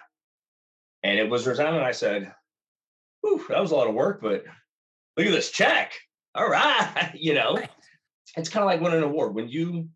And 1.02 1.18
it 1.18 1.28
was 1.28 1.46
Rosanna 1.46 1.78
and 1.78 1.86
I 1.86 1.92
said, 1.92 2.32
whew, 3.20 3.44
that 3.48 3.60
was 3.60 3.72
a 3.72 3.76
lot 3.76 3.88
of 3.88 3.94
work, 3.94 4.20
but 4.20 4.44
look 5.16 5.26
at 5.26 5.32
this 5.32 5.50
check. 5.50 5.92
All 6.34 6.48
right. 6.48 7.10
You 7.14 7.34
know, 7.34 7.58
it's 8.36 8.48
kind 8.48 8.62
of 8.62 8.66
like 8.66 8.80
winning 8.80 8.98
an 8.98 9.04
award. 9.04 9.34
When 9.34 9.48
you 9.48 9.88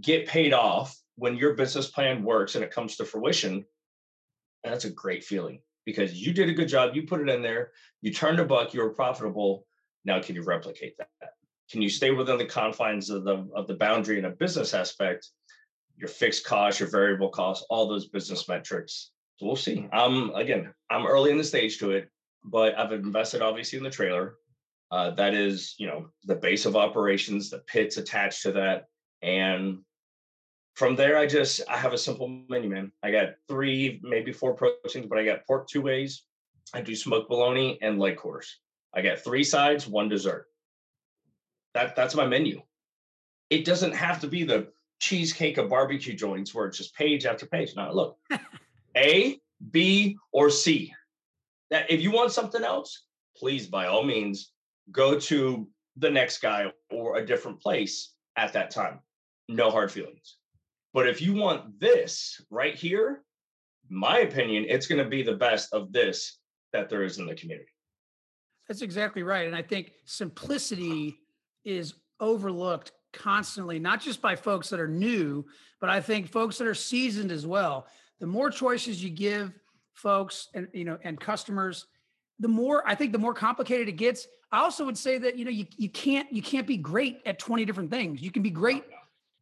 get 0.00 0.26
paid 0.26 0.52
off, 0.52 0.98
when 1.16 1.36
your 1.36 1.54
business 1.54 1.88
plan 1.88 2.22
works 2.22 2.56
and 2.56 2.64
it 2.64 2.70
comes 2.70 2.96
to 2.96 3.04
fruition, 3.04 3.64
that's 4.64 4.84
a 4.84 4.90
great 4.90 5.24
feeling 5.24 5.60
because 5.86 6.14
you 6.14 6.32
did 6.32 6.48
a 6.48 6.54
good 6.54 6.68
job. 6.68 6.94
You 6.94 7.06
put 7.06 7.20
it 7.20 7.28
in 7.28 7.42
there, 7.42 7.70
you 8.02 8.12
turned 8.12 8.40
a 8.40 8.44
buck, 8.44 8.74
you 8.74 8.82
were 8.82 8.90
profitable. 8.90 9.66
Now, 10.04 10.20
can 10.20 10.34
you 10.34 10.42
replicate 10.42 10.96
that? 10.98 11.08
Can 11.70 11.80
you 11.80 11.88
stay 11.88 12.10
within 12.10 12.38
the 12.38 12.44
confines 12.44 13.08
of 13.08 13.24
the 13.24 13.48
of 13.54 13.66
the 13.66 13.74
boundary 13.74 14.18
in 14.18 14.26
a 14.26 14.30
business 14.30 14.74
aspect? 14.74 15.28
Your 15.96 16.08
fixed 16.08 16.44
costs, 16.44 16.80
your 16.80 16.90
variable 16.90 17.28
costs, 17.28 17.64
all 17.70 17.88
those 17.88 18.08
business 18.08 18.48
metrics. 18.48 19.12
So 19.36 19.46
we'll 19.46 19.56
see. 19.56 19.88
Um, 19.92 20.32
again, 20.34 20.72
I'm 20.90 21.06
early 21.06 21.30
in 21.30 21.38
the 21.38 21.44
stage 21.44 21.78
to 21.78 21.92
it, 21.92 22.10
but 22.44 22.76
I've 22.76 22.92
invested 22.92 23.42
obviously 23.42 23.78
in 23.78 23.84
the 23.84 23.90
trailer. 23.90 24.34
Uh, 24.90 25.10
that 25.10 25.34
is, 25.34 25.74
you 25.78 25.86
know, 25.86 26.08
the 26.24 26.34
base 26.34 26.66
of 26.66 26.76
operations, 26.76 27.50
the 27.50 27.58
pits 27.58 27.96
attached 27.96 28.42
to 28.42 28.52
that, 28.52 28.84
and 29.22 29.78
from 30.74 30.96
there, 30.96 31.16
I 31.16 31.26
just 31.26 31.60
I 31.68 31.76
have 31.76 31.92
a 31.92 31.98
simple 31.98 32.42
menu, 32.48 32.68
man. 32.68 32.92
I 33.02 33.10
got 33.10 33.34
three, 33.48 34.00
maybe 34.02 34.32
four 34.32 34.54
proteins, 34.54 35.06
but 35.06 35.18
I 35.18 35.24
got 35.24 35.46
pork 35.46 35.68
two 35.68 35.82
ways. 35.82 36.24
I 36.72 36.80
do 36.80 36.94
smoked 36.96 37.28
bologna 37.28 37.78
and 37.80 37.98
leg 37.98 38.16
quarters. 38.16 38.58
I 38.92 39.02
got 39.02 39.20
three 39.20 39.44
sides, 39.44 39.86
one 39.86 40.08
dessert. 40.08 40.46
That 41.74 41.94
that's 41.96 42.14
my 42.14 42.26
menu. 42.26 42.62
It 43.50 43.64
doesn't 43.64 43.94
have 43.94 44.20
to 44.20 44.26
be 44.26 44.42
the 44.44 44.68
cheesecake 45.00 45.58
of 45.58 45.68
barbecue 45.68 46.14
joints 46.14 46.54
where 46.54 46.66
it's 46.66 46.78
just 46.78 46.94
page 46.94 47.24
after 47.24 47.46
page. 47.46 47.74
Now 47.76 47.92
look, 47.92 48.18
A, 48.96 49.38
B, 49.70 50.16
or 50.32 50.50
C. 50.50 50.92
That 51.70 51.90
if 51.90 52.00
you 52.00 52.10
want 52.10 52.32
something 52.32 52.64
else, 52.64 53.04
please 53.36 53.66
by 53.66 53.86
all 53.86 54.02
means 54.02 54.52
go 54.90 55.18
to 55.18 55.68
the 55.96 56.10
next 56.10 56.38
guy 56.38 56.72
or 56.90 57.16
a 57.16 57.26
different 57.26 57.60
place 57.60 58.14
at 58.36 58.52
that 58.52 58.70
time. 58.70 59.00
No 59.48 59.70
hard 59.70 59.92
feelings. 59.92 60.38
But 60.92 61.08
if 61.08 61.20
you 61.20 61.34
want 61.34 61.80
this 61.80 62.40
right 62.50 62.74
here, 62.74 63.22
my 63.88 64.20
opinion, 64.20 64.66
it's 64.68 64.86
going 64.86 65.02
to 65.02 65.08
be 65.08 65.22
the 65.22 65.34
best 65.34 65.72
of 65.72 65.92
this 65.92 66.38
that 66.72 66.88
there 66.88 67.02
is 67.02 67.18
in 67.18 67.26
the 67.26 67.34
community. 67.34 67.68
That's 68.68 68.82
exactly 68.82 69.22
right. 69.22 69.46
And 69.46 69.54
I 69.54 69.62
think 69.62 69.92
simplicity 70.06 71.18
is 71.64 71.94
overlooked 72.20 72.92
constantly, 73.12 73.78
not 73.78 74.00
just 74.00 74.20
by 74.20 74.36
folks 74.36 74.68
that 74.70 74.80
are 74.80 74.88
new, 74.88 75.44
but 75.80 75.90
I 75.90 76.00
think 76.00 76.28
folks 76.28 76.58
that 76.58 76.66
are 76.66 76.74
seasoned 76.74 77.30
as 77.30 77.46
well. 77.46 77.86
The 78.20 78.26
more 78.26 78.50
choices 78.50 79.02
you 79.02 79.10
give 79.10 79.52
folks 79.92 80.48
and 80.54 80.66
you 80.72 80.84
know 80.84 80.98
and 81.04 81.20
customers, 81.20 81.86
the 82.38 82.48
more 82.48 82.82
I 82.86 82.94
think 82.94 83.12
the 83.12 83.18
more 83.18 83.34
complicated 83.34 83.88
it 83.88 83.92
gets. 83.92 84.26
I 84.54 84.58
also 84.60 84.84
would 84.84 84.96
say 84.96 85.18
that 85.18 85.36
you 85.36 85.44
know 85.44 85.50
you, 85.50 85.66
you 85.76 85.88
can't 85.88 86.32
you 86.32 86.40
can't 86.40 86.66
be 86.66 86.76
great 86.76 87.20
at 87.26 87.40
20 87.40 87.64
different 87.64 87.90
things. 87.90 88.22
You 88.22 88.30
can 88.30 88.42
be 88.42 88.50
great 88.50 88.84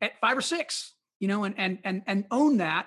at 0.00 0.18
five 0.20 0.38
or 0.38 0.40
six, 0.40 0.94
you 1.20 1.28
know, 1.28 1.44
and 1.44 1.54
and 1.58 1.78
and 1.84 2.02
and 2.06 2.24
own 2.30 2.56
that. 2.56 2.86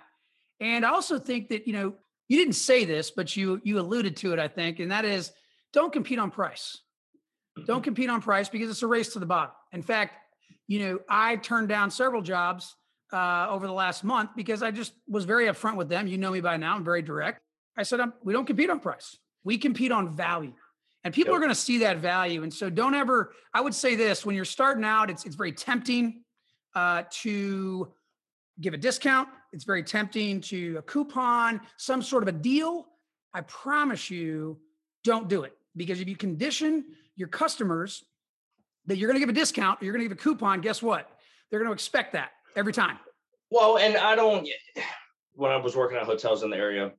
And 0.59 0.83
I 0.83 0.89
also 0.89 1.19
think 1.19 1.49
that, 1.49 1.67
you 1.67 1.73
know, 1.73 1.93
you 2.27 2.37
didn't 2.37 2.55
say 2.55 2.83
this, 2.83 3.11
but 3.11 3.37
you 3.37 3.61
you 3.63 3.79
alluded 3.79 4.17
to 4.17 4.33
it, 4.33 4.39
I 4.39 4.47
think, 4.47 4.79
and 4.79 4.91
that 4.91 5.05
is 5.05 5.31
don't 5.71 5.93
compete 5.93 6.17
on 6.17 6.31
price. 6.31 6.79
Don't 7.55 7.67
mm-hmm. 7.67 7.83
compete 7.83 8.09
on 8.09 8.21
price 8.23 8.49
because 8.49 8.71
it's 8.71 8.81
a 8.81 8.87
race 8.87 9.13
to 9.13 9.19
the 9.19 9.27
bottom. 9.27 9.53
In 9.71 9.83
fact, 9.83 10.15
you 10.67 10.79
know, 10.79 10.99
I 11.07 11.35
turned 11.35 11.69
down 11.69 11.91
several 11.91 12.23
jobs 12.23 12.75
uh, 13.13 13.47
over 13.51 13.67
the 13.67 13.73
last 13.73 14.03
month 14.03 14.31
because 14.35 14.63
I 14.63 14.71
just 14.71 14.93
was 15.07 15.25
very 15.25 15.45
upfront 15.45 15.75
with 15.75 15.89
them. 15.89 16.07
You 16.07 16.17
know 16.17 16.31
me 16.31 16.41
by 16.41 16.57
now; 16.57 16.75
I'm 16.75 16.83
very 16.83 17.03
direct. 17.03 17.39
I 17.77 17.83
said, 17.83 17.99
we 18.23 18.33
don't 18.33 18.45
compete 18.45 18.71
on 18.71 18.79
price. 18.79 19.15
We 19.43 19.59
compete 19.59 19.91
on 19.91 20.09
value, 20.09 20.53
and 21.05 21.13
people 21.13 21.31
yep. 21.31 21.37
are 21.37 21.39
going 21.39 21.53
to 21.53 21.55
see 21.55 21.77
that 21.77 21.99
value. 21.99 22.43
And 22.43 22.53
so, 22.53 22.69
don't 22.69 22.95
ever. 22.95 23.31
I 23.53 23.61
would 23.61 23.73
say 23.73 23.95
this: 23.95 24.25
when 24.25 24.35
you're 24.35 24.43
starting 24.43 24.83
out, 24.83 25.09
it's 25.09 25.25
it's 25.25 25.35
very 25.35 25.53
tempting 25.53 26.23
uh, 26.75 27.03
to 27.21 27.93
give 28.59 28.73
a 28.73 28.77
discount. 28.77 29.29
It's 29.53 29.63
very 29.63 29.83
tempting 29.83 30.41
to 30.41 30.77
a 30.77 30.81
coupon, 30.81 31.61
some 31.77 32.01
sort 32.01 32.23
of 32.23 32.27
a 32.27 32.33
deal. 32.33 32.87
I 33.33 33.41
promise 33.41 34.09
you, 34.09 34.59
don't 35.03 35.29
do 35.29 35.43
it 35.43 35.53
because 35.75 36.01
if 36.01 36.07
you 36.07 36.15
condition 36.15 36.85
your 37.15 37.27
customers 37.27 38.03
that 38.87 38.97
you're 38.97 39.07
going 39.07 39.19
to 39.19 39.25
give 39.25 39.29
a 39.29 39.37
discount, 39.37 39.81
you're 39.81 39.93
going 39.93 40.03
to 40.03 40.09
give 40.09 40.17
a 40.17 40.21
coupon, 40.21 40.61
guess 40.61 40.81
what? 40.81 41.09
They're 41.49 41.59
going 41.59 41.69
to 41.69 41.73
expect 41.73 42.13
that 42.13 42.31
every 42.55 42.73
time. 42.73 42.97
Well, 43.49 43.77
and 43.77 43.97
I 43.97 44.15
don't, 44.15 44.47
when 45.33 45.51
I 45.51 45.57
was 45.57 45.75
working 45.75 45.97
at 45.97 46.03
hotels 46.03 46.43
in 46.43 46.49
the 46.49 46.57
area, 46.57 46.91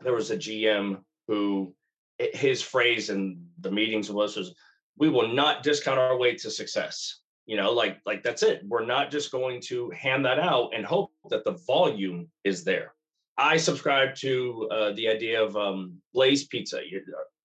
there 0.00 0.14
was 0.14 0.30
a 0.30 0.36
GM 0.36 1.00
who 1.26 1.74
his 2.18 2.62
phrase 2.62 3.10
in 3.10 3.44
the 3.60 3.70
meetings 3.70 4.10
was, 4.10 4.36
was 4.36 4.54
we 4.96 5.08
will 5.08 5.28
not 5.28 5.62
discount 5.62 5.98
our 5.98 6.16
way 6.16 6.34
to 6.34 6.50
success. 6.50 7.20
You 7.46 7.56
know, 7.56 7.72
like 7.72 7.98
like 8.04 8.22
that's 8.22 8.42
it. 8.42 8.62
We're 8.66 8.84
not 8.84 9.10
just 9.10 9.32
going 9.32 9.62
to 9.62 9.90
hand 9.90 10.24
that 10.26 10.38
out 10.38 10.70
and 10.74 10.84
hope 10.84 11.12
that 11.30 11.44
the 11.44 11.58
volume 11.66 12.28
is 12.44 12.62
there. 12.62 12.92
I 13.38 13.56
subscribe 13.56 14.16
to 14.16 14.68
uh, 14.70 14.92
the 14.92 15.08
idea 15.08 15.42
of 15.42 15.56
um, 15.56 15.94
Blaze 16.12 16.46
Pizza. 16.46 16.80
You, 16.86 17.00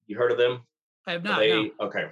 you 0.08 0.18
heard 0.18 0.32
of 0.32 0.38
them? 0.38 0.64
I 1.06 1.14
have 1.14 1.24
not. 1.24 1.40
They, 1.40 1.52
no. 1.52 1.70
Okay. 1.80 2.06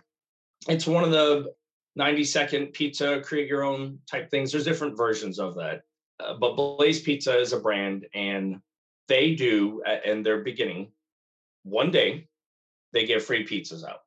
It's 0.70 0.86
one 0.86 1.04
of 1.04 1.12
the 1.12 1.52
90 1.96 2.24
second 2.24 2.68
pizza, 2.68 3.22
create 3.22 3.48
your 3.48 3.64
own 3.64 4.00
type 4.10 4.30
things. 4.30 4.52
There's 4.52 4.64
different 4.64 4.96
versions 4.96 5.40
of 5.40 5.56
that. 5.56 5.82
Uh, 6.20 6.36
but 6.36 6.56
Blaze 6.56 7.02
Pizza 7.02 7.38
is 7.40 7.54
a 7.54 7.60
brand, 7.60 8.06
and 8.14 8.62
they 9.08 9.34
do, 9.34 9.82
uh, 9.86 9.98
in 10.06 10.22
their 10.24 10.42
beginning, 10.42 10.92
one 11.64 11.92
day, 11.92 12.28
they 12.94 13.06
give 13.06 13.24
free 13.24 13.46
pizzas 13.46 13.84
out, 13.84 14.02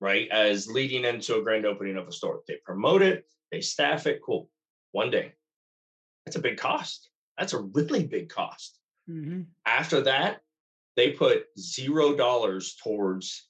right? 0.00 0.28
As 0.30 0.68
leading 0.68 1.04
into 1.04 1.36
a 1.36 1.42
grand 1.42 1.66
opening 1.66 1.96
of 1.96 2.08
a 2.08 2.12
store. 2.12 2.40
They 2.46 2.56
promote 2.64 3.02
it, 3.02 3.26
they 3.50 3.60
staff 3.60 4.06
it, 4.06 4.20
cool. 4.24 4.48
One 4.92 5.10
day. 5.10 5.32
That's 6.24 6.36
a 6.36 6.40
big 6.40 6.56
cost. 6.56 7.10
That's 7.38 7.52
a 7.52 7.60
really 7.60 8.04
big 8.04 8.28
cost. 8.28 8.78
Mm-hmm. 9.10 9.42
After 9.66 10.00
that, 10.02 10.40
they 10.96 11.10
put 11.10 11.46
zero 11.58 12.14
dollars 12.14 12.76
towards 12.82 13.48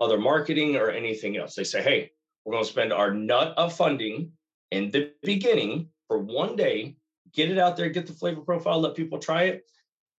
other 0.00 0.18
marketing 0.18 0.76
or 0.76 0.90
anything 0.90 1.36
else. 1.36 1.54
They 1.54 1.64
say, 1.64 1.82
hey, 1.82 2.10
we're 2.44 2.52
going 2.52 2.64
to 2.64 2.70
spend 2.70 2.92
our 2.92 3.12
nut 3.14 3.54
of 3.56 3.74
funding 3.74 4.32
in 4.70 4.90
the 4.90 5.12
beginning 5.22 5.88
for 6.08 6.18
one 6.18 6.56
day, 6.56 6.96
get 7.32 7.50
it 7.50 7.58
out 7.58 7.76
there, 7.76 7.88
get 7.88 8.06
the 8.06 8.12
flavor 8.12 8.40
profile, 8.40 8.80
let 8.80 8.94
people 8.94 9.18
try 9.18 9.44
it, 9.44 9.64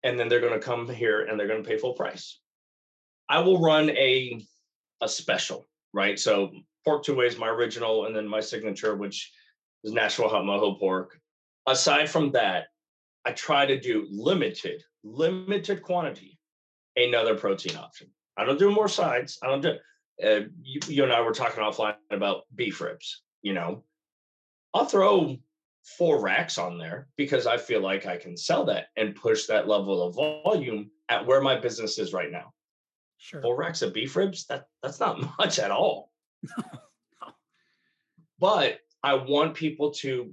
and 0.03 0.19
then 0.19 0.29
they're 0.29 0.41
going 0.41 0.59
to 0.59 0.65
come 0.65 0.89
here 0.89 1.25
and 1.25 1.39
they're 1.39 1.49
going 1.49 1.63
to 1.63 1.69
pay 1.69 1.79
full 1.79 1.95
price. 1.95 2.40
I 3.31 3.39
will 3.39 3.61
run 3.61 3.91
a 3.91 4.45
a 5.01 5.09
special, 5.09 5.67
right? 5.95 6.19
So 6.19 6.51
pork 6.85 7.05
two 7.05 7.15
ways, 7.15 7.39
my 7.39 7.49
original, 7.49 8.07
and 8.07 8.15
then 8.15 8.27
my 8.27 8.41
signature, 8.41 8.97
which 8.97 9.33
is 9.85 9.93
Nashville 9.93 10.29
hot 10.29 10.43
mojo 10.43 10.79
pork. 10.79 11.19
Aside 11.67 12.11
from 12.11 12.33
that, 12.33 12.67
I 13.25 13.33
try 13.33 13.67
to 13.67 13.79
do 13.79 14.07
limited, 14.11 14.83
limited 15.05 15.83
quantity, 15.83 16.39
another 16.97 17.37
protein 17.37 17.77
option. 17.77 18.09
I 18.37 18.45
don't 18.45 18.59
do 18.59 18.71
more 18.71 18.89
sides. 18.89 19.39
I 19.43 19.47
don't 19.47 19.63
do 19.63 19.77
uh, 20.25 20.41
you, 20.63 20.81
you 20.89 21.05
and 21.05 21.13
I 21.13 21.21
were 21.21 21.33
talking 21.33 21.63
offline 21.63 21.95
about 22.11 22.43
beef 22.55 22.81
ribs. 22.81 23.23
You 23.43 23.55
know, 23.55 23.85
I'll 24.75 24.87
throw 24.87 25.37
four 25.97 26.21
racks 26.21 26.59
on 26.59 26.79
there 26.79 27.09
because 27.17 27.47
I 27.47 27.59
feel 27.59 27.81
like 27.81 28.07
I 28.07 28.17
can 28.17 28.37
sell 28.37 28.65
that 28.67 28.87
and 28.97 29.15
push 29.15 29.47
that 29.47 29.69
level 29.69 30.03
of 30.03 30.17
volume 30.17 30.91
at 31.09 31.25
where 31.25 31.41
my 31.41 31.59
business 31.59 31.99
is 31.99 32.13
right 32.13 32.31
now. 32.31 32.53
Sure. 33.23 33.43
Four 33.43 33.57
racks 33.57 33.83
of 33.83 33.93
beef 33.93 34.17
ribs, 34.17 34.47
that 34.47 34.65
that's 34.83 34.99
not 34.99 35.21
much 35.39 35.59
at 35.59 35.71
all. 35.71 36.11
But 38.41 38.79
I 39.03 39.15
want 39.15 39.55
people 39.55 39.93
to 39.97 40.33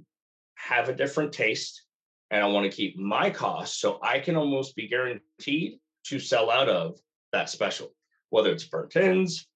have 0.54 0.88
a 0.88 0.94
different 0.94 1.32
taste 1.32 1.82
and 2.30 2.42
I 2.42 2.46
want 2.46 2.70
to 2.70 2.74
keep 2.74 2.98
my 2.98 3.30
cost 3.30 3.80
so 3.80 4.00
I 4.02 4.18
can 4.18 4.34
almost 4.34 4.74
be 4.74 4.88
guaranteed 4.88 5.78
to 6.04 6.18
sell 6.18 6.50
out 6.50 6.68
of 6.68 6.98
that 7.32 7.50
special, 7.50 7.94
whether 8.30 8.50
it's 8.50 8.64
burnt 8.64 8.96
ends, 8.96 9.46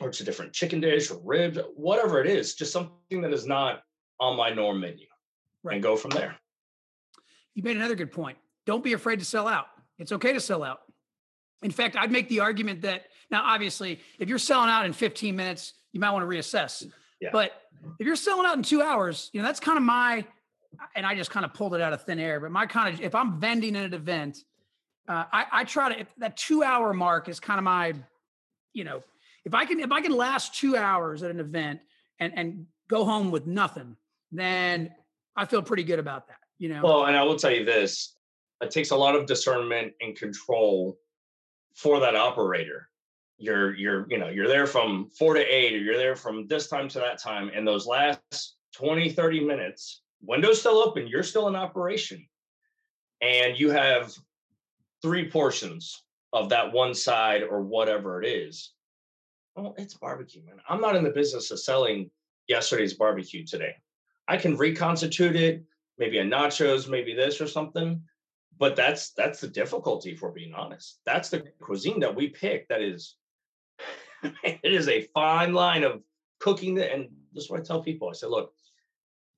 or 0.00 0.08
it's 0.08 0.20
a 0.20 0.24
different 0.24 0.52
chicken 0.52 0.80
dish 0.80 1.10
or 1.10 1.20
ribs, 1.24 1.58
whatever 1.76 2.20
it 2.20 2.26
is, 2.26 2.54
just 2.54 2.72
something 2.72 3.22
that 3.22 3.32
is 3.32 3.46
not 3.46 3.82
on 4.20 4.36
my 4.36 4.50
norm 4.50 4.80
menu 4.80 5.06
right. 5.62 5.74
and 5.74 5.82
go 5.82 5.96
from 5.96 6.10
there. 6.10 6.36
You 7.54 7.62
made 7.62 7.76
another 7.76 7.94
good 7.94 8.12
point. 8.12 8.38
Don't 8.66 8.82
be 8.82 8.92
afraid 8.92 9.20
to 9.20 9.24
sell 9.24 9.46
out. 9.46 9.66
It's 9.98 10.12
okay 10.12 10.32
to 10.32 10.40
sell 10.40 10.64
out. 10.64 10.80
In 11.64 11.70
fact, 11.70 11.96
I'd 11.96 12.12
make 12.12 12.28
the 12.28 12.40
argument 12.40 12.82
that 12.82 13.06
now, 13.30 13.42
obviously, 13.42 13.98
if 14.18 14.28
you're 14.28 14.38
selling 14.38 14.70
out 14.70 14.86
in 14.86 14.92
15 14.92 15.34
minutes, 15.34 15.72
you 15.92 15.98
might 15.98 16.10
want 16.12 16.22
to 16.22 16.28
reassess. 16.28 16.86
Yeah. 17.20 17.30
But 17.32 17.52
if 17.98 18.06
you're 18.06 18.16
selling 18.16 18.46
out 18.46 18.56
in 18.56 18.62
two 18.62 18.82
hours, 18.82 19.30
you 19.32 19.40
know, 19.40 19.46
that's 19.46 19.60
kind 19.60 19.78
of 19.78 19.82
my, 19.82 20.24
and 20.94 21.06
I 21.06 21.14
just 21.14 21.30
kind 21.30 21.44
of 21.44 21.54
pulled 21.54 21.74
it 21.74 21.80
out 21.80 21.92
of 21.92 22.04
thin 22.04 22.18
air, 22.18 22.38
but 22.38 22.50
my 22.50 22.66
kind 22.66 22.94
of, 22.94 23.00
if 23.00 23.14
I'm 23.14 23.40
vending 23.40 23.76
at 23.76 23.86
an 23.86 23.94
event, 23.94 24.38
uh, 25.08 25.24
I, 25.32 25.46
I 25.50 25.64
try 25.64 25.94
to, 25.94 26.06
that 26.18 26.36
two 26.36 26.62
hour 26.62 26.92
mark 26.92 27.28
is 27.28 27.40
kind 27.40 27.58
of 27.58 27.64
my, 27.64 27.94
you 28.74 28.84
know, 28.84 29.02
if 29.44 29.54
I 29.54 29.64
can 29.64 29.80
if 29.80 29.92
I 29.92 30.00
can 30.00 30.12
last 30.12 30.54
two 30.54 30.76
hours 30.76 31.22
at 31.22 31.30
an 31.30 31.38
event 31.38 31.80
and 32.18 32.32
and 32.36 32.66
go 32.88 33.04
home 33.04 33.30
with 33.30 33.46
nothing, 33.46 33.96
then 34.32 34.90
I 35.36 35.44
feel 35.44 35.62
pretty 35.62 35.84
good 35.84 35.98
about 35.98 36.28
that. 36.28 36.38
You 36.58 36.70
know. 36.70 36.80
Well, 36.82 37.04
and 37.04 37.16
I 37.16 37.22
will 37.22 37.36
tell 37.36 37.50
you 37.50 37.64
this: 37.64 38.16
it 38.62 38.70
takes 38.70 38.90
a 38.90 38.96
lot 38.96 39.14
of 39.14 39.26
discernment 39.26 39.92
and 40.00 40.16
control 40.16 40.98
for 41.74 42.00
that 42.00 42.16
operator. 42.16 42.88
You're 43.36 43.74
you're 43.74 44.06
you 44.08 44.18
know 44.18 44.28
you're 44.28 44.48
there 44.48 44.66
from 44.66 45.10
four 45.18 45.34
to 45.34 45.40
eight 45.40 45.74
or 45.74 45.78
you're 45.78 45.98
there 45.98 46.16
from 46.16 46.46
this 46.46 46.68
time 46.68 46.88
to 46.90 47.00
that 47.00 47.20
time 47.20 47.50
and 47.54 47.66
those 47.66 47.86
last 47.86 48.54
20 48.76 49.10
30 49.10 49.44
minutes 49.44 50.02
windows 50.22 50.60
still 50.60 50.78
open 50.78 51.06
you're 51.06 51.22
still 51.22 51.48
in 51.48 51.56
operation. 51.56 52.24
And 53.20 53.58
you 53.58 53.70
have 53.70 54.12
three 55.02 55.30
portions 55.30 56.02
of 56.32 56.48
that 56.50 56.72
one 56.72 56.94
side 56.94 57.42
or 57.42 57.62
whatever 57.62 58.22
it 58.22 58.28
is. 58.28 58.72
Well 59.56 59.74
it's 59.78 59.94
barbecue 59.94 60.42
man. 60.46 60.56
I'm 60.68 60.80
not 60.80 60.96
in 60.96 61.04
the 61.04 61.10
business 61.10 61.50
of 61.50 61.58
selling 61.58 62.10
yesterday's 62.46 62.94
barbecue 62.94 63.44
today. 63.44 63.74
I 64.28 64.36
can 64.36 64.56
reconstitute 64.56 65.36
it 65.36 65.64
maybe 65.98 66.18
a 66.18 66.24
nachos 66.24 66.88
maybe 66.88 67.14
this 67.14 67.40
or 67.40 67.48
something 67.48 68.00
but 68.58 68.76
that's 68.76 69.10
that's 69.12 69.40
the 69.40 69.48
difficulty 69.48 70.12
if 70.12 70.22
we're 70.22 70.30
being 70.30 70.54
honest 70.54 71.00
that's 71.04 71.28
the 71.28 71.44
cuisine 71.60 72.00
that 72.00 72.14
we 72.14 72.28
pick 72.28 72.68
that 72.68 72.82
is 72.82 73.16
it 74.42 74.72
is 74.72 74.88
a 74.88 75.08
fine 75.14 75.52
line 75.52 75.84
of 75.84 76.02
cooking 76.40 76.74
the, 76.74 76.92
and 76.92 77.08
this 77.32 77.44
is 77.44 77.50
what 77.50 77.60
I 77.60 77.64
tell 77.64 77.82
people. 77.82 78.08
I 78.08 78.12
said, 78.12 78.30
look, 78.30 78.52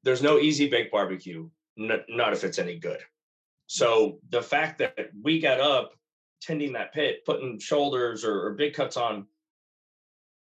there's 0.03 0.23
no 0.23 0.39
easy 0.39 0.69
baked 0.69 0.93
barbecue, 0.93 1.49
n- 1.79 2.05
not 2.09 2.33
if 2.33 2.45
it's 2.45 2.59
any 2.59 2.79
good. 2.79 3.01
So 3.67 4.19
the 4.31 4.43
fact 4.43 4.79
that 4.79 5.11
we 5.23 5.41
got 5.41 5.61
up 5.61 5.93
tending 6.41 6.73
that 6.75 6.93
pit, 6.93 7.25
putting 7.25 7.59
shoulders 7.59 8.25
or, 8.25 8.47
or 8.47 8.53
big 8.53 8.75
cuts 8.75 8.97
on 8.97 9.27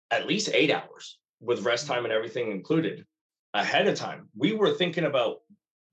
at 0.10 0.28
least 0.28 0.50
eight 0.54 0.72
hours 0.72 1.20
with 1.40 1.64
rest 1.64 1.88
time 1.88 2.06
and 2.06 2.14
everything 2.14 2.52
included 2.52 3.06
ahead 3.54 3.88
of 3.88 3.96
time. 3.96 4.30
We 4.36 4.54
were 4.54 4.72
thinking 4.72 5.06
about 5.06 5.38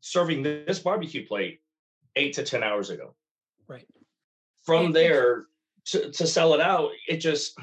serving 0.01 0.43
this 0.43 0.79
barbecue 0.79 1.27
plate 1.27 1.61
eight 2.19 2.35
to 2.35 2.43
10 2.43 2.63
hours 2.63 2.91
ago. 2.91 3.15
Right. 3.67 3.87
From 4.65 4.93
there 4.93 5.47
to, 5.87 6.11
to 6.11 6.27
sell 6.27 6.53
it 6.55 6.61
out, 6.61 6.91
it 7.09 7.19
just, 7.19 7.57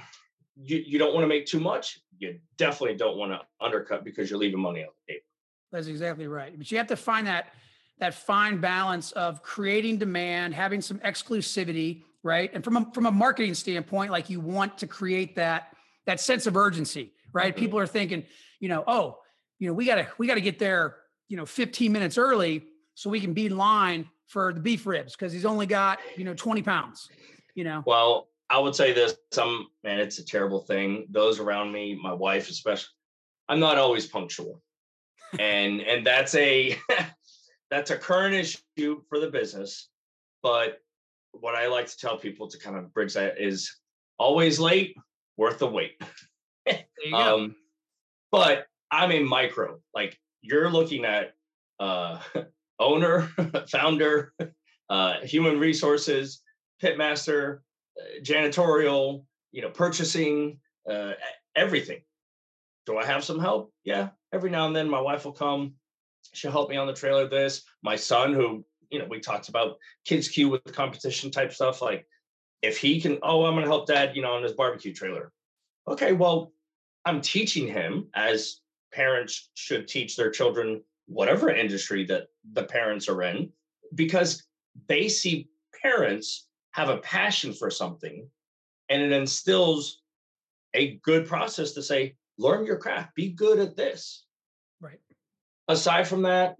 you, 0.56 0.84
you 0.86 0.98
don't 0.98 1.14
want 1.14 1.24
to 1.24 1.28
make 1.28 1.46
too 1.46 1.60
much. 1.60 2.00
You 2.18 2.40
definitely 2.58 2.96
don't 2.96 3.18
want 3.18 3.34
to 3.34 3.42
undercut 3.64 4.04
because 4.04 4.30
you're 4.30 4.40
leaving 4.40 4.60
money 4.60 4.82
on 4.82 4.90
the 5.08 5.14
table. 5.14 5.26
That's 5.72 5.88
exactly 5.88 6.28
right. 6.28 6.58
But 6.58 6.72
you 6.72 6.78
have 6.78 6.88
to 6.88 6.96
find 6.96 7.28
that 7.28 7.54
that 8.00 8.14
fine 8.14 8.60
balance 8.60 9.14
of 9.14 9.42
creating 9.42 9.98
demand, 9.98 10.54
having 10.54 10.82
some 10.82 11.00
exclusivity, 11.00 12.04
right? 12.24 12.52
And 12.54 12.64
from 12.64 12.76
a, 12.76 12.92
from 12.94 13.06
a 13.06 13.12
marketing 13.12 13.54
standpoint, 13.54 14.12
like 14.12 14.30
you 14.30 14.42
want 14.42 14.78
to 14.80 14.88
create 14.88 15.36
that 15.36 15.74
that 16.06 16.20
sense 16.20 16.46
of 16.46 16.56
urgency, 16.56 17.14
right? 17.34 17.54
Mm-hmm. 17.54 17.60
People 17.60 17.80
are 17.80 17.88
thinking, 17.88 18.26
you 18.60 18.70
know, 18.70 18.84
oh, 18.86 19.20
you 19.60 19.68
know, 19.68 19.74
we 19.74 19.86
gotta 19.86 20.08
we 20.18 20.28
gotta 20.28 20.42
get 20.42 20.60
there, 20.60 20.98
you 21.28 21.38
know, 21.38 21.46
15 21.46 21.92
minutes 21.92 22.18
early 22.18 22.66
so 22.94 23.10
we 23.10 23.20
can 23.20 23.34
be 23.34 23.46
in 23.46 23.58
line 23.58 24.10
for 24.28 24.54
the 24.54 24.60
beef 24.60 24.86
ribs 24.86 25.16
because 25.16 25.32
he's 25.32 25.46
only 25.46 25.66
got 25.66 26.00
you 26.18 26.24
know 26.24 26.34
20 26.34 26.62
pounds. 26.62 27.10
You 27.54 27.64
know. 27.64 27.84
Well, 27.86 28.28
I 28.50 28.60
would 28.60 28.76
say 28.76 28.94
this: 28.94 29.16
some 29.32 29.68
man, 29.84 30.00
it's 30.00 30.20
a 30.20 30.26
terrible 30.26 30.62
thing. 30.62 31.08
Those 31.10 31.40
around 31.40 31.72
me, 31.72 32.00
my 32.02 32.14
wife 32.14 32.50
especially, 32.50 32.90
I'm 33.48 33.60
not 33.60 33.78
always 33.78 34.06
punctual, 34.06 34.62
and 35.40 35.82
and 35.82 36.06
that's 36.06 36.36
a 36.36 36.78
that's 37.72 37.92
a 37.92 37.98
current 37.98 38.36
issue 38.36 39.02
for 39.10 39.20
the 39.20 39.30
business. 39.30 39.90
But 40.44 40.80
what 41.32 41.56
I 41.56 41.68
like 41.68 41.88
to 41.88 41.98
tell 41.98 42.18
people 42.18 42.48
to 42.48 42.60
kind 42.60 42.78
of 42.78 42.94
bridge 42.94 43.14
that 43.16 43.40
is 43.40 43.76
always 44.18 44.60
late, 44.60 44.96
worth 45.38 45.60
the 45.60 45.68
wait. 45.68 46.02
um, 47.14 47.56
but 48.32 48.68
I'm 48.92 49.12
a 49.12 49.24
micro. 49.24 49.80
Like 49.94 50.18
you're 50.42 50.70
looking 50.70 51.06
at 51.06 51.34
uh, 51.80 52.20
owner, 52.80 53.30
founder, 53.70 54.34
uh, 54.90 55.16
human 55.22 55.60
resources, 55.60 56.42
pitmaster, 56.82 57.60
janitorial, 58.22 59.24
you 59.52 59.62
know, 59.62 59.70
purchasing, 59.70 60.60
uh, 60.90 61.14
everything. 61.56 62.02
Do 62.86 62.98
I 62.98 63.06
have 63.06 63.24
some 63.24 63.40
help? 63.40 63.74
Yeah. 63.84 64.10
Every 64.34 64.50
now 64.50 64.68
and 64.68 64.76
then 64.76 64.90
my 64.90 65.00
wife 65.00 65.26
will 65.26 65.32
come. 65.32 65.74
She'll 66.34 66.52
help 66.52 66.70
me 66.70 66.78
on 66.78 66.88
the 66.88 66.94
trailer 66.94 67.28
this. 67.28 67.64
My 67.82 67.96
son, 67.96 68.34
who, 68.34 68.66
you 68.90 69.00
know, 69.00 69.06
we 69.10 69.20
talked 69.20 69.50
about 69.50 69.78
kids 70.06 70.28
queue 70.28 70.50
with 70.50 70.64
the 70.66 70.72
competition 70.72 71.32
type 71.32 71.54
stuff. 71.54 71.82
Like 71.82 72.06
if 72.62 72.78
he 72.78 73.02
can, 73.02 73.18
oh, 73.24 73.46
I'm 73.46 73.54
going 73.54 73.64
to 73.64 73.70
help 73.70 73.88
dad, 73.88 74.16
you 74.16 74.22
know, 74.22 74.34
on 74.34 74.44
his 74.44 74.54
barbecue 74.54 74.94
trailer. 74.94 75.32
Okay. 75.88 76.14
Well, 76.14 76.52
I'm 77.06 77.22
teaching 77.22 77.68
him 77.68 78.10
as 78.14 78.60
parents 78.92 79.50
should 79.56 79.88
teach 79.88 80.16
their 80.16 80.32
children, 80.32 80.84
whatever 81.08 81.50
industry 81.50 82.06
that 82.06 82.28
the 82.54 82.64
parents 82.64 83.08
are 83.08 83.24
in, 83.24 83.52
because 83.94 84.44
they 84.88 85.08
see 85.08 85.50
parents 85.82 86.48
have 86.72 86.90
a 86.90 86.98
passion 86.98 87.54
for 87.54 87.70
something 87.70 88.28
and 88.90 89.02
it 89.02 89.12
instills 89.12 90.02
a 90.74 90.96
good 91.04 91.26
process 91.26 91.72
to 91.74 91.82
say 91.82 92.16
learn 92.38 92.66
your 92.66 92.78
craft. 92.78 93.16
Be 93.16 93.30
good 93.30 93.60
at 93.60 93.78
this. 93.78 94.26
Right. 94.82 95.00
Aside 95.68 96.08
from 96.08 96.24
that 96.24 96.56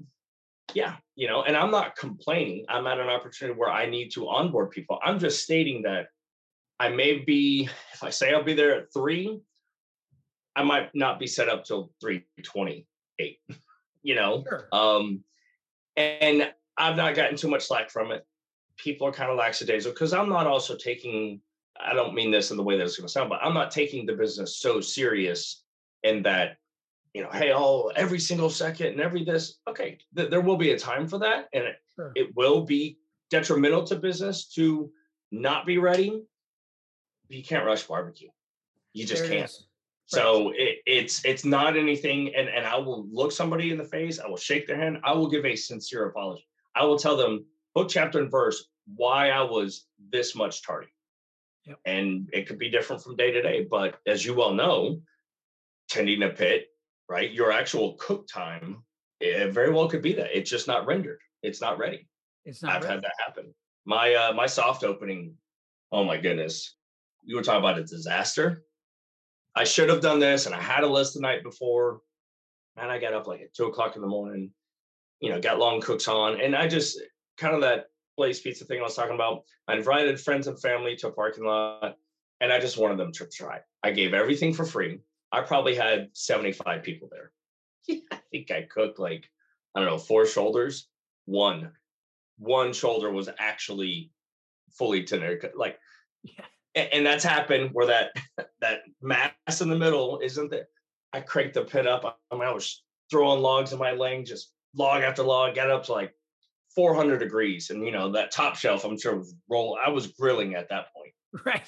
yeah 0.74 0.96
you 1.16 1.28
know 1.28 1.44
and 1.44 1.56
i'm 1.56 1.72
not 1.72 1.96
complaining. 1.96 2.66
I'm 2.70 2.88
at 2.88 3.00
an 3.00 3.08
opportunity 3.08 3.58
where 3.58 3.70
i 3.70 3.86
need 3.86 4.10
to 4.12 4.28
onboard 4.30 4.72
people. 4.72 5.00
I'm 5.04 5.20
just 5.20 5.44
stating 5.44 5.84
that 5.84 6.08
i 6.80 6.90
may 6.90 7.20
be 7.20 7.70
if 7.94 8.04
i 8.04 8.10
say 8.10 8.34
i'll 8.34 8.44
be 8.44 8.54
there 8.54 8.76
at 8.76 8.94
three 8.94 9.40
i 10.56 10.64
might 10.64 10.90
not 10.94 11.20
be 11.20 11.28
set 11.28 11.50
up 11.50 11.64
till 11.64 11.92
328 12.02 13.40
you 14.06 14.16
know 14.16 14.44
sure. 14.48 14.68
um 14.72 15.24
and 15.98 16.52
i've 16.78 16.96
not 16.96 17.16
gotten 17.16 17.36
too 17.36 17.50
much 17.50 17.68
slack 17.68 17.90
from 17.90 18.12
it 18.12 18.26
people 18.78 19.08
are 19.08 19.12
kind 19.12 19.32
of 19.32 19.38
lackadaisical 19.38 19.94
because 19.94 20.14
I'm 20.14 20.30
not 20.30 20.48
also 20.48 20.76
taking, 20.76 21.42
I 21.80 21.94
don't 21.94 22.14
mean 22.14 22.32
this 22.32 22.52
in 22.52 22.58
the 22.58 22.64
way 22.64 22.78
that 22.78 22.84
it's 22.84 22.98
going 22.98 23.08
to 23.08 23.12
sound, 23.12 23.30
but 23.30 23.40
I'm 23.42 23.54
not 23.54 23.72
taking 23.72 24.06
the 24.06 24.14
business 24.14 24.60
so 24.60 24.82
serious 24.82 25.64
in 26.04 26.24
that, 26.24 26.58
you 27.14 27.24
know, 27.24 27.30
hey, 27.32 27.52
all 27.52 27.92
every 27.96 28.20
single 28.20 28.50
second 28.50 28.88
and 28.88 29.02
every 29.02 29.24
this. 29.24 29.60
Okay, 29.70 29.98
th- 30.16 30.30
there 30.30 30.42
will 30.42 30.58
be 30.58 30.72
a 30.72 30.80
time 30.80 31.08
for 31.08 31.18
that. 31.20 31.48
And 31.54 31.64
it, 31.64 31.76
sure. 31.96 32.12
it 32.16 32.36
will 32.36 32.62
be 32.62 32.98
detrimental 33.30 33.84
to 33.86 33.96
business 33.96 34.48
to 34.56 34.92
not 35.32 35.66
be 35.66 35.78
ready. 35.78 36.24
You 37.30 37.44
can't 37.44 37.66
rush 37.66 37.84
barbecue. 37.84 38.30
You 38.94 39.06
just 39.06 39.26
can't. 39.26 39.52
So 40.08 40.52
it, 40.56 40.78
it's 40.86 41.26
it's 41.26 41.46
not 41.46 41.76
anything, 41.76 42.34
and 42.36 42.48
and 42.48 42.66
I 42.66 42.78
will 42.78 43.08
look 43.12 43.32
somebody 43.32 43.72
in 43.72 43.78
the 43.78 43.84
face. 43.84 44.20
I 44.20 44.28
will 44.28 44.38
shake 44.38 44.68
their 44.68 44.78
hand. 44.78 45.00
I 45.04 45.14
will 45.14 45.30
give 45.30 45.46
a 45.46 45.56
sincere 45.56 46.06
apology. 46.08 46.48
I 46.76 46.86
will 46.86 46.98
tell 46.98 47.18
them 47.18 47.46
book, 47.74 47.90
chapter, 47.90 48.20
and 48.20 48.30
verse 48.30 48.68
why 48.96 49.30
I 49.30 49.42
was 49.42 49.88
this 50.12 50.36
much 50.36 50.62
tardy. 50.62 50.88
Yep. 51.66 51.80
And 51.86 52.30
it 52.34 52.48
could 52.48 52.60
be 52.60 52.70
different 52.70 53.02
from 53.02 53.16
day 53.16 53.32
to 53.32 53.42
day. 53.42 53.68
But 53.70 53.98
as 54.06 54.24
you 54.24 54.36
well 54.36 54.54
know, 54.54 55.02
tending 55.90 56.22
a 56.22 56.30
pit, 56.30 56.68
right? 57.10 57.32
Your 57.32 57.52
actual 57.52 57.94
cook 57.94 58.28
time, 58.28 58.84
it 59.20 59.52
very 59.52 59.72
well 59.72 59.90
could 59.90 60.04
be 60.04 60.14
that. 60.14 60.38
It's 60.38 60.50
just 60.50 60.68
not 60.68 60.86
rendered. 60.86 61.20
It's 61.42 61.62
not 61.62 61.80
ready. 61.80 62.08
It's 62.46 62.62
not. 62.62 62.76
I've 62.76 62.84
ready. 62.84 62.94
had 62.94 63.04
that 63.04 63.14
happen. 63.26 63.56
My 63.86 64.14
uh, 64.14 64.34
my 64.34 64.46
soft 64.46 64.84
opening. 64.84 65.34
Oh 65.92 66.04
my 66.04 66.18
goodness, 66.18 66.76
you 67.24 67.36
were 67.36 67.42
talking 67.42 67.60
about 67.60 67.80
a 67.80 67.84
disaster. 67.84 68.64
I 69.56 69.64
should 69.64 69.90
have 69.90 70.02
done 70.02 70.20
this, 70.20 70.46
and 70.46 70.56
I 70.56 70.62
had 70.62 70.84
a 70.84 70.88
list 70.88 71.14
the 71.14 71.22
night 71.22 71.44
before, 71.44 72.02
and 72.76 72.92
I 72.92 73.00
got 73.00 73.14
up 73.14 73.28
like 73.28 73.42
at 73.42 73.54
two 73.54 73.66
o'clock 73.66 73.96
in 73.96 74.02
the 74.02 74.08
morning. 74.08 74.52
You 75.22 75.30
know, 75.30 75.40
got 75.40 75.60
long 75.60 75.82
cooks 75.82 76.08
on, 76.08 76.42
and 76.42 76.56
I 76.56 76.68
just 76.68 77.00
kind 77.38 77.56
of 77.56 77.62
that 77.62 77.86
Blaze 78.18 78.42
Pizza 78.42 78.66
thing 78.66 78.80
I 78.80 78.84
was 78.84 78.96
talking 78.96 79.16
about. 79.16 79.44
I 79.68 79.76
invited 79.76 80.20
friends 80.20 80.48
and 80.48 80.60
family 80.60 80.96
to 80.98 81.08
a 81.08 81.12
parking 81.12 81.46
lot, 81.46 81.98
and 82.42 82.52
I 82.52 82.60
just 82.60 82.78
wanted 82.78 82.98
them 82.98 83.12
to 83.14 83.28
try. 83.28 83.60
I 83.84 83.92
gave 83.92 84.14
everything 84.14 84.54
for 84.54 84.66
free. 84.66 85.00
I 85.32 85.42
probably 85.42 85.76
had 85.76 86.10
75 86.14 86.84
people 86.84 87.10
there. 87.12 87.32
I 88.12 88.20
think 88.32 88.52
I 88.52 88.64
cooked 88.64 89.00
like, 89.00 89.30
I 89.74 89.80
don't 89.80 89.90
know, 89.90 89.98
four 89.98 90.26
shoulders. 90.26 90.88
One, 91.26 91.72
one 92.38 92.74
shoulder 92.74 93.12
was 93.12 93.30
actually 93.40 94.12
fully 94.72 95.04
tender. 95.04 95.40
Like, 95.56 95.80
yeah. 96.24 96.46
And, 96.76 96.90
and 96.92 97.06
that's 97.06 97.24
happened 97.24 97.72
where 97.74 97.88
that 97.88 98.12
that 98.62 98.82
mass 99.02 99.62
in 99.62 99.70
the 99.70 99.78
middle 99.78 100.20
isn't 100.20 100.52
there. 100.52 100.68
I 101.14 101.22
cranked 101.22 101.54
the 101.54 101.64
pit 101.64 101.88
up. 101.88 102.20
I 102.32 102.36
mean, 102.36 102.44
I 102.44 102.52
was 102.52 102.84
throwing 103.10 103.42
logs 103.42 103.72
in 103.74 103.80
my 103.80 103.92
lane, 103.92 104.26
just 104.26 104.52
log 104.76 105.04
after 105.04 105.24
log, 105.24 105.56
got 105.56 105.72
up 105.72 105.86
to 105.86 105.94
like 105.94 106.14
400 106.76 107.20
degrees. 107.20 107.70
And 107.70 107.86
you 107.86 107.92
know 107.92 108.12
that 108.12 108.32
top 108.32 108.56
shelf 108.56 108.84
i'm 108.84 109.00
sure 109.00 109.16
was 109.16 109.34
roll 109.50 109.78
i 109.84 109.90
was 109.90 110.08
grilling 110.08 110.56
at 110.56 110.70
that 110.70 110.94
point. 110.94 111.14
Right. 111.46 111.68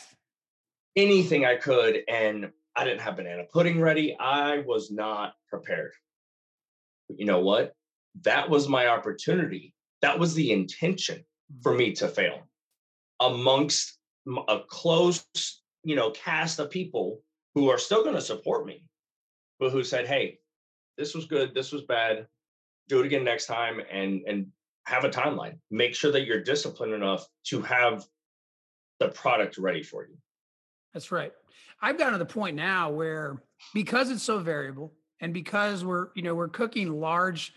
Anything 0.95 1.45
i 1.45 1.55
could 1.55 1.99
and 2.07 2.51
i 2.75 2.83
didn't 2.83 3.01
have 3.01 3.15
banana 3.15 3.43
pudding 3.51 3.81
ready. 3.81 4.15
I 4.19 4.59
was 4.59 4.91
not 4.91 5.33
prepared. 5.49 5.91
But 7.07 7.19
you 7.19 7.25
know 7.25 7.39
what? 7.39 7.73
That 8.23 8.49
was 8.49 8.67
my 8.67 8.87
opportunity. 8.87 9.73
That 10.01 10.19
was 10.19 10.33
the 10.33 10.51
intention 10.51 11.23
for 11.61 11.71
mm-hmm. 11.71 11.79
me 11.79 11.93
to 11.93 12.07
fail. 12.07 12.47
Amongst 13.19 13.96
a 14.47 14.59
close 14.67 15.25
you 15.83 15.95
know 15.95 16.11
cast 16.11 16.59
of 16.59 16.69
people 16.69 17.21
who 17.55 17.69
are 17.69 17.77
still 17.77 18.03
going 18.03 18.15
to 18.15 18.21
support 18.21 18.65
me 18.65 18.83
but 19.59 19.71
who 19.71 19.83
said 19.83 20.07
hey 20.07 20.39
this 20.97 21.13
was 21.13 21.25
good 21.25 21.53
this 21.53 21.71
was 21.71 21.83
bad 21.83 22.27
do 22.89 22.99
it 22.99 23.05
again 23.05 23.23
next 23.23 23.45
time 23.45 23.81
and 23.91 24.21
and 24.27 24.47
have 24.87 25.03
a 25.03 25.09
timeline. 25.09 25.57
Make 25.69 25.93
sure 25.93 26.13
that 26.13 26.25
you're 26.25 26.41
disciplined 26.41 26.93
enough 26.93 27.27
to 27.47 27.61
have 27.61 28.05
the 28.99 29.09
product 29.09 29.57
ready 29.57 29.83
for 29.83 30.07
you. 30.07 30.15
That's 30.93 31.11
right. 31.11 31.33
I've 31.81 31.97
gotten 31.97 32.13
to 32.13 32.19
the 32.19 32.25
point 32.25 32.55
now 32.55 32.89
where 32.89 33.43
because 33.73 34.09
it's 34.09 34.23
so 34.23 34.39
variable 34.39 34.93
and 35.19 35.33
because 35.33 35.83
we're, 35.83 36.07
you 36.15 36.21
know, 36.21 36.35
we're 36.35 36.47
cooking 36.47 37.01
large 37.01 37.53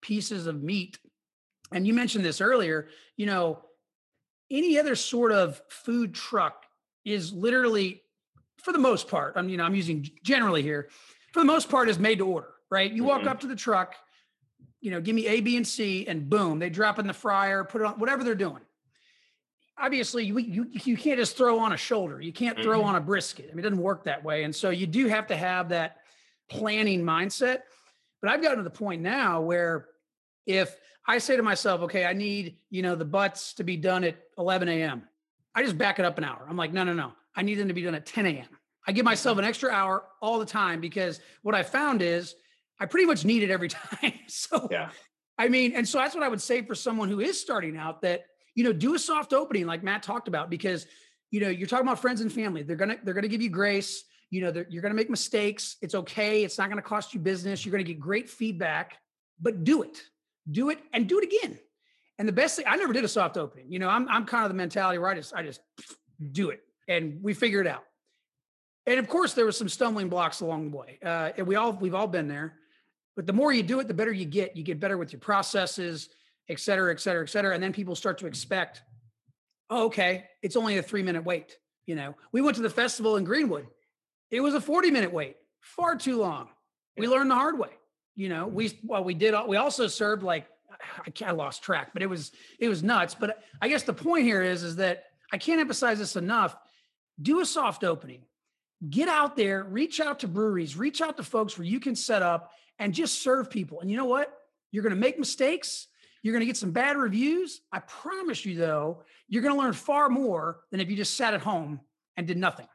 pieces 0.00 0.46
of 0.46 0.62
meat. 0.62 0.98
And 1.70 1.86
you 1.86 1.92
mentioned 1.92 2.24
this 2.24 2.40
earlier, 2.40 2.88
you 3.18 3.26
know, 3.26 3.58
any 4.56 4.78
other 4.78 4.94
sort 4.94 5.32
of 5.32 5.60
food 5.68 6.14
truck 6.14 6.64
is 7.04 7.32
literally 7.32 8.02
for 8.64 8.72
the 8.72 8.78
most 8.78 9.08
part, 9.08 9.34
I'm 9.36 9.50
you 9.50 9.58
know, 9.58 9.64
I'm 9.64 9.74
using 9.74 10.10
generally 10.22 10.62
here, 10.62 10.88
for 11.32 11.40
the 11.40 11.46
most 11.46 11.68
part 11.68 11.90
is 11.90 11.98
made 11.98 12.18
to 12.18 12.26
order, 12.26 12.48
right? 12.70 12.90
You 12.90 13.04
walk 13.04 13.20
mm-hmm. 13.20 13.28
up 13.28 13.40
to 13.40 13.46
the 13.46 13.54
truck, 13.54 13.94
you 14.80 14.90
know, 14.90 15.02
give 15.02 15.14
me 15.14 15.26
A, 15.26 15.42
B, 15.42 15.56
and 15.58 15.66
C, 15.66 16.06
and 16.06 16.30
boom, 16.30 16.58
they 16.58 16.70
drop 16.70 16.98
in 16.98 17.06
the 17.06 17.12
fryer, 17.12 17.62
put 17.64 17.82
it 17.82 17.86
on 17.86 17.98
whatever 17.98 18.24
they're 18.24 18.34
doing. 18.34 18.62
Obviously, 19.76 20.24
you 20.24 20.38
you, 20.38 20.66
you 20.72 20.96
can't 20.96 21.18
just 21.18 21.36
throw 21.36 21.58
on 21.58 21.72
a 21.72 21.76
shoulder. 21.76 22.20
You 22.20 22.32
can't 22.32 22.58
throw 22.58 22.78
mm-hmm. 22.78 22.88
on 22.88 22.96
a 22.96 23.00
brisket. 23.00 23.50
I 23.50 23.54
mean, 23.54 23.58
it 23.58 23.68
doesn't 23.68 23.82
work 23.82 24.04
that 24.04 24.24
way. 24.24 24.44
And 24.44 24.54
so 24.54 24.70
you 24.70 24.86
do 24.86 25.08
have 25.08 25.26
to 25.26 25.36
have 25.36 25.68
that 25.70 25.98
planning 26.48 27.02
mindset. 27.02 27.60
But 28.22 28.30
I've 28.30 28.40
gotten 28.40 28.58
to 28.58 28.64
the 28.64 28.70
point 28.70 29.02
now 29.02 29.42
where 29.42 29.88
if 30.46 30.74
I 31.06 31.18
say 31.18 31.36
to 31.36 31.42
myself, 31.42 31.82
okay, 31.82 32.04
I 32.04 32.12
need, 32.12 32.56
you 32.70 32.82
know, 32.82 32.94
the 32.94 33.04
butts 33.04 33.54
to 33.54 33.64
be 33.64 33.76
done 33.76 34.04
at 34.04 34.16
11 34.38 34.68
a.m. 34.68 35.02
I 35.54 35.62
just 35.62 35.76
back 35.76 35.98
it 35.98 36.04
up 36.04 36.18
an 36.18 36.24
hour. 36.24 36.46
I'm 36.48 36.56
like, 36.56 36.72
no, 36.72 36.82
no, 36.84 36.94
no. 36.94 37.12
I 37.36 37.42
need 37.42 37.56
them 37.56 37.68
to 37.68 37.74
be 37.74 37.82
done 37.82 37.94
at 37.94 38.06
10 38.06 38.26
a.m. 38.26 38.46
I 38.86 38.92
give 38.92 39.04
myself 39.04 39.34
mm-hmm. 39.34 39.44
an 39.44 39.48
extra 39.48 39.70
hour 39.70 40.04
all 40.22 40.38
the 40.38 40.46
time 40.46 40.80
because 40.80 41.20
what 41.42 41.54
I 41.54 41.62
found 41.62 42.00
is 42.02 42.34
I 42.80 42.86
pretty 42.86 43.06
much 43.06 43.24
need 43.24 43.42
it 43.42 43.50
every 43.50 43.68
time. 43.68 44.14
so, 44.28 44.68
yeah. 44.70 44.90
I 45.36 45.48
mean, 45.48 45.72
and 45.74 45.86
so 45.86 45.98
that's 45.98 46.14
what 46.14 46.24
I 46.24 46.28
would 46.28 46.40
say 46.40 46.62
for 46.62 46.74
someone 46.74 47.08
who 47.08 47.20
is 47.20 47.40
starting 47.40 47.76
out 47.76 48.02
that, 48.02 48.24
you 48.54 48.64
know, 48.64 48.72
do 48.72 48.94
a 48.94 48.98
soft 48.98 49.32
opening 49.32 49.66
like 49.66 49.82
Matt 49.82 50.02
talked 50.02 50.28
about 50.28 50.48
because, 50.48 50.86
you 51.30 51.40
know, 51.40 51.48
you're 51.48 51.66
talking 51.66 51.86
about 51.86 51.98
friends 51.98 52.20
and 52.20 52.32
family. 52.32 52.62
They're 52.62 52.76
going 52.76 52.90
to, 52.90 52.98
they're 53.02 53.14
going 53.14 53.22
to 53.22 53.28
give 53.28 53.42
you 53.42 53.50
grace. 53.50 54.04
You 54.30 54.42
know, 54.42 54.64
you're 54.68 54.82
going 54.82 54.92
to 54.92 54.96
make 54.96 55.10
mistakes. 55.10 55.76
It's 55.82 55.94
okay. 55.94 56.44
It's 56.44 56.56
not 56.56 56.68
going 56.68 56.80
to 56.80 56.88
cost 56.88 57.14
you 57.14 57.20
business. 57.20 57.64
You're 57.64 57.72
going 57.72 57.84
to 57.84 57.92
get 57.92 58.00
great 58.00 58.28
feedback, 58.28 58.98
but 59.40 59.64
do 59.64 59.82
it 59.82 60.00
do 60.50 60.70
it 60.70 60.78
and 60.92 61.08
do 61.08 61.18
it 61.18 61.24
again. 61.24 61.58
And 62.18 62.28
the 62.28 62.32
best 62.32 62.56
thing, 62.56 62.66
I 62.68 62.76
never 62.76 62.92
did 62.92 63.04
a 63.04 63.08
soft 63.08 63.36
opening. 63.36 63.70
You 63.70 63.78
know, 63.78 63.88
I'm 63.88 64.08
I'm 64.08 64.24
kind 64.24 64.44
of 64.44 64.50
the 64.50 64.56
mentality 64.56 64.98
where 64.98 65.10
I 65.10 65.14
just 65.14 65.34
I 65.34 65.42
just 65.42 65.60
do 66.32 66.50
it 66.50 66.60
and 66.88 67.22
we 67.22 67.34
figure 67.34 67.60
it 67.60 67.66
out. 67.66 67.84
And 68.86 68.98
of 68.98 69.08
course, 69.08 69.34
there 69.34 69.46
was 69.46 69.56
some 69.56 69.68
stumbling 69.68 70.08
blocks 70.08 70.40
along 70.40 70.70
the 70.70 70.76
way. 70.76 70.98
Uh, 71.04 71.30
and 71.36 71.46
we 71.46 71.56
all 71.56 71.72
we've 71.72 71.94
all 71.94 72.06
been 72.06 72.28
there. 72.28 72.54
But 73.16 73.26
the 73.26 73.32
more 73.32 73.52
you 73.52 73.62
do 73.62 73.80
it, 73.80 73.88
the 73.88 73.94
better 73.94 74.12
you 74.12 74.24
get. 74.24 74.56
You 74.56 74.62
get 74.62 74.80
better 74.80 74.98
with 74.98 75.12
your 75.12 75.20
processes, 75.20 76.08
et 76.48 76.60
cetera, 76.60 76.92
et 76.92 77.00
cetera, 77.00 77.22
et 77.22 77.30
cetera. 77.30 77.54
And 77.54 77.62
then 77.62 77.72
people 77.72 77.94
start 77.94 78.18
to 78.18 78.26
expect, 78.26 78.82
oh, 79.70 79.86
okay, 79.86 80.24
it's 80.42 80.56
only 80.56 80.78
a 80.78 80.82
three 80.82 81.02
minute 81.02 81.24
wait. 81.24 81.56
You 81.86 81.94
know, 81.94 82.14
we 82.32 82.40
went 82.40 82.56
to 82.56 82.62
the 82.62 82.70
festival 82.70 83.16
in 83.16 83.24
Greenwood. 83.24 83.66
It 84.30 84.40
was 84.40 84.54
a 84.54 84.60
40 84.60 84.90
minute 84.90 85.12
wait, 85.12 85.36
far 85.60 85.96
too 85.96 86.18
long. 86.18 86.48
We 86.96 87.08
learned 87.08 87.30
the 87.30 87.34
hard 87.34 87.58
way 87.58 87.70
you 88.16 88.28
know 88.28 88.46
we 88.46 88.78
well 88.84 89.04
we 89.04 89.14
did 89.14 89.34
we 89.48 89.56
also 89.56 89.86
served 89.86 90.22
like 90.22 90.46
I, 91.06 91.26
I 91.26 91.30
lost 91.32 91.62
track 91.62 91.90
but 91.92 92.02
it 92.02 92.06
was 92.06 92.32
it 92.58 92.68
was 92.68 92.82
nuts. 92.82 93.14
But 93.14 93.42
i 93.60 93.68
guess 93.68 93.82
the 93.82 93.92
point 93.92 94.24
here 94.24 94.42
is 94.42 94.62
is 94.62 94.76
that 94.76 95.04
i 95.32 95.38
can't 95.38 95.60
emphasize 95.60 95.98
this 95.98 96.16
enough. 96.16 96.56
Do 97.20 97.40
a 97.40 97.46
soft 97.46 97.84
opening. 97.84 98.22
Get 98.90 99.08
out 99.08 99.36
there 99.36 99.64
reach 99.64 100.00
out 100.00 100.20
to 100.20 100.28
breweries 100.28 100.76
reach 100.76 101.00
out 101.00 101.16
to 101.16 101.22
folks 101.22 101.58
where 101.58 101.66
you 101.66 101.80
can 101.80 101.96
set 101.96 102.22
up 102.22 102.52
and 102.78 102.92
just 102.92 103.22
serve 103.22 103.50
people. 103.50 103.80
And 103.80 103.90
you 103.90 103.96
know 103.96 104.04
what? 104.04 104.32
You're 104.72 104.82
going 104.82 104.94
to 104.94 105.00
make 105.00 105.18
mistakes. 105.18 105.86
You're 106.22 106.32
going 106.32 106.40
to 106.40 106.46
get 106.46 106.56
some 106.56 106.72
bad 106.72 106.96
reviews. 106.96 107.60
I 107.72 107.80
promise 107.80 108.44
you 108.44 108.56
though 108.56 109.04
you're 109.28 109.42
going 109.42 109.54
to 109.54 109.60
learn 109.60 109.72
far 109.72 110.08
more 110.08 110.60
than 110.70 110.80
if 110.80 110.90
you 110.90 110.96
just 110.96 111.16
sat 111.16 111.34
at 111.34 111.40
home 111.40 111.80
and 112.16 112.26
did 112.26 112.36
nothing. 112.36 112.68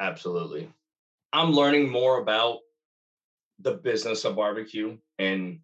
Absolutely. 0.00 0.68
I'm 1.32 1.52
learning 1.52 1.90
more 1.90 2.20
about 2.20 2.60
the 3.60 3.72
business 3.72 4.24
of 4.24 4.36
barbecue 4.36 4.96
and 5.18 5.60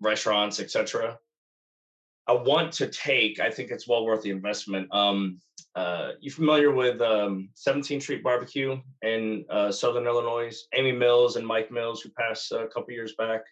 restaurants, 0.00 0.60
etc. 0.60 1.18
I 2.26 2.32
want 2.32 2.72
to 2.74 2.86
take. 2.88 3.40
I 3.40 3.50
think 3.50 3.70
it's 3.70 3.88
well 3.88 4.04
worth 4.04 4.22
the 4.22 4.30
investment. 4.30 4.92
Um, 4.94 5.40
uh, 5.74 6.12
you 6.20 6.30
familiar 6.30 6.72
with 6.72 7.00
um, 7.00 7.50
17th 7.56 8.02
Street 8.02 8.22
Barbecue 8.22 8.80
in 9.02 9.44
uh, 9.50 9.70
Southern 9.70 10.06
Illinois? 10.06 10.56
Amy 10.74 10.92
Mills 10.92 11.36
and 11.36 11.46
Mike 11.46 11.70
Mills, 11.70 12.00
who 12.02 12.10
passed 12.10 12.50
a 12.52 12.66
couple 12.68 12.92
years 12.92 13.14
back. 13.16 13.42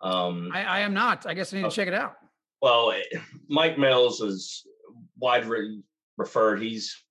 Um, 0.00 0.50
I, 0.52 0.64
I, 0.64 0.80
am 0.80 0.94
not. 0.94 1.26
I 1.26 1.34
guess 1.34 1.52
I 1.52 1.56
need 1.56 1.62
to 1.62 1.68
uh, 1.68 1.72
check 1.72 1.88
it 1.88 1.94
out. 1.94 2.14
Well, 2.60 2.92
eh, 2.92 3.18
Mike 3.48 3.78
Mills 3.78 4.20
is 4.20 4.66
wide 5.18 5.46
referred. 6.16 6.62
He's 6.62 7.04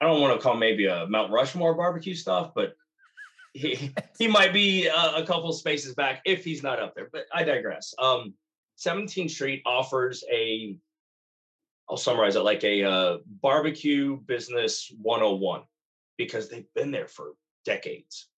I 0.00 0.06
don't 0.06 0.20
want 0.20 0.38
to 0.38 0.42
call 0.42 0.56
maybe 0.56 0.86
a 0.86 1.06
Mount 1.08 1.32
Rushmore 1.32 1.74
barbecue 1.74 2.14
stuff, 2.14 2.52
but 2.54 2.74
he 3.56 3.90
he 4.18 4.28
might 4.28 4.52
be 4.52 4.86
a, 4.86 5.16
a, 5.16 5.26
couple 5.26 5.52
spaces 5.52 5.94
back 5.94 6.20
if 6.24 6.44
he's 6.44 6.62
not 6.62 6.80
up 6.80 6.94
there. 6.94 7.08
But 7.12 7.26
I 7.32 7.42
digress. 7.42 7.94
Um, 7.98 8.34
17th 8.78 9.30
Street 9.30 9.62
offers 9.64 10.22
a, 10.30 10.76
I'll 11.88 11.96
summarize 11.96 12.36
it 12.36 12.40
like 12.40 12.62
a 12.64 12.84
uh, 12.84 13.18
barbecue 13.40 14.18
business 14.18 14.92
101 15.00 15.62
because 16.18 16.48
they've 16.48 16.72
been 16.74 16.90
there 16.90 17.08
for 17.08 17.32
decades. 17.64 18.28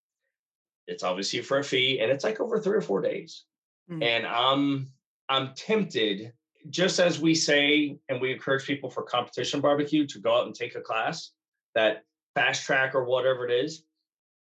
It's 0.86 1.02
obviously 1.02 1.42
for 1.42 1.58
a 1.58 1.64
fee, 1.64 2.00
and 2.00 2.10
it's 2.10 2.24
like 2.24 2.40
over 2.40 2.60
three 2.60 2.76
or 2.76 2.82
four 2.82 3.02
days. 3.02 3.44
Mm-hmm. 3.90 4.02
And 4.02 4.26
I'm 4.26 4.88
I'm 5.28 5.54
tempted, 5.54 6.32
just 6.70 6.98
as 6.98 7.20
we 7.20 7.34
say, 7.34 7.98
and 8.08 8.20
we 8.20 8.32
encourage 8.32 8.64
people 8.64 8.88
for 8.88 9.02
competition 9.02 9.60
barbecue 9.60 10.06
to 10.06 10.18
go 10.18 10.38
out 10.38 10.46
and 10.46 10.54
take 10.54 10.76
a 10.76 10.80
class, 10.80 11.32
that 11.74 12.04
fast 12.34 12.64
track 12.64 12.94
or 12.94 13.04
whatever 13.04 13.46
it 13.46 13.52
is 13.52 13.82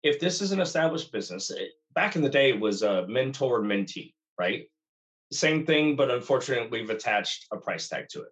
if 0.04 0.20
this 0.20 0.42
is 0.42 0.52
an 0.52 0.60
established 0.60 1.12
business, 1.12 1.50
it, 1.50 1.72
back 1.94 2.16
in 2.16 2.22
the 2.22 2.30
day, 2.30 2.50
it 2.50 2.60
was 2.60 2.84
a 2.84 3.08
mentor 3.08 3.62
mentee, 3.62 4.14
right? 4.40 4.68
Same 5.32 5.66
thing, 5.66 5.96
but 5.96 6.12
unfortunately, 6.12 6.80
we've 6.80 6.90
attached 6.90 7.48
a 7.52 7.58
price 7.58 7.90
tag 7.90 8.08
to 8.10 8.22
it. 8.22 8.30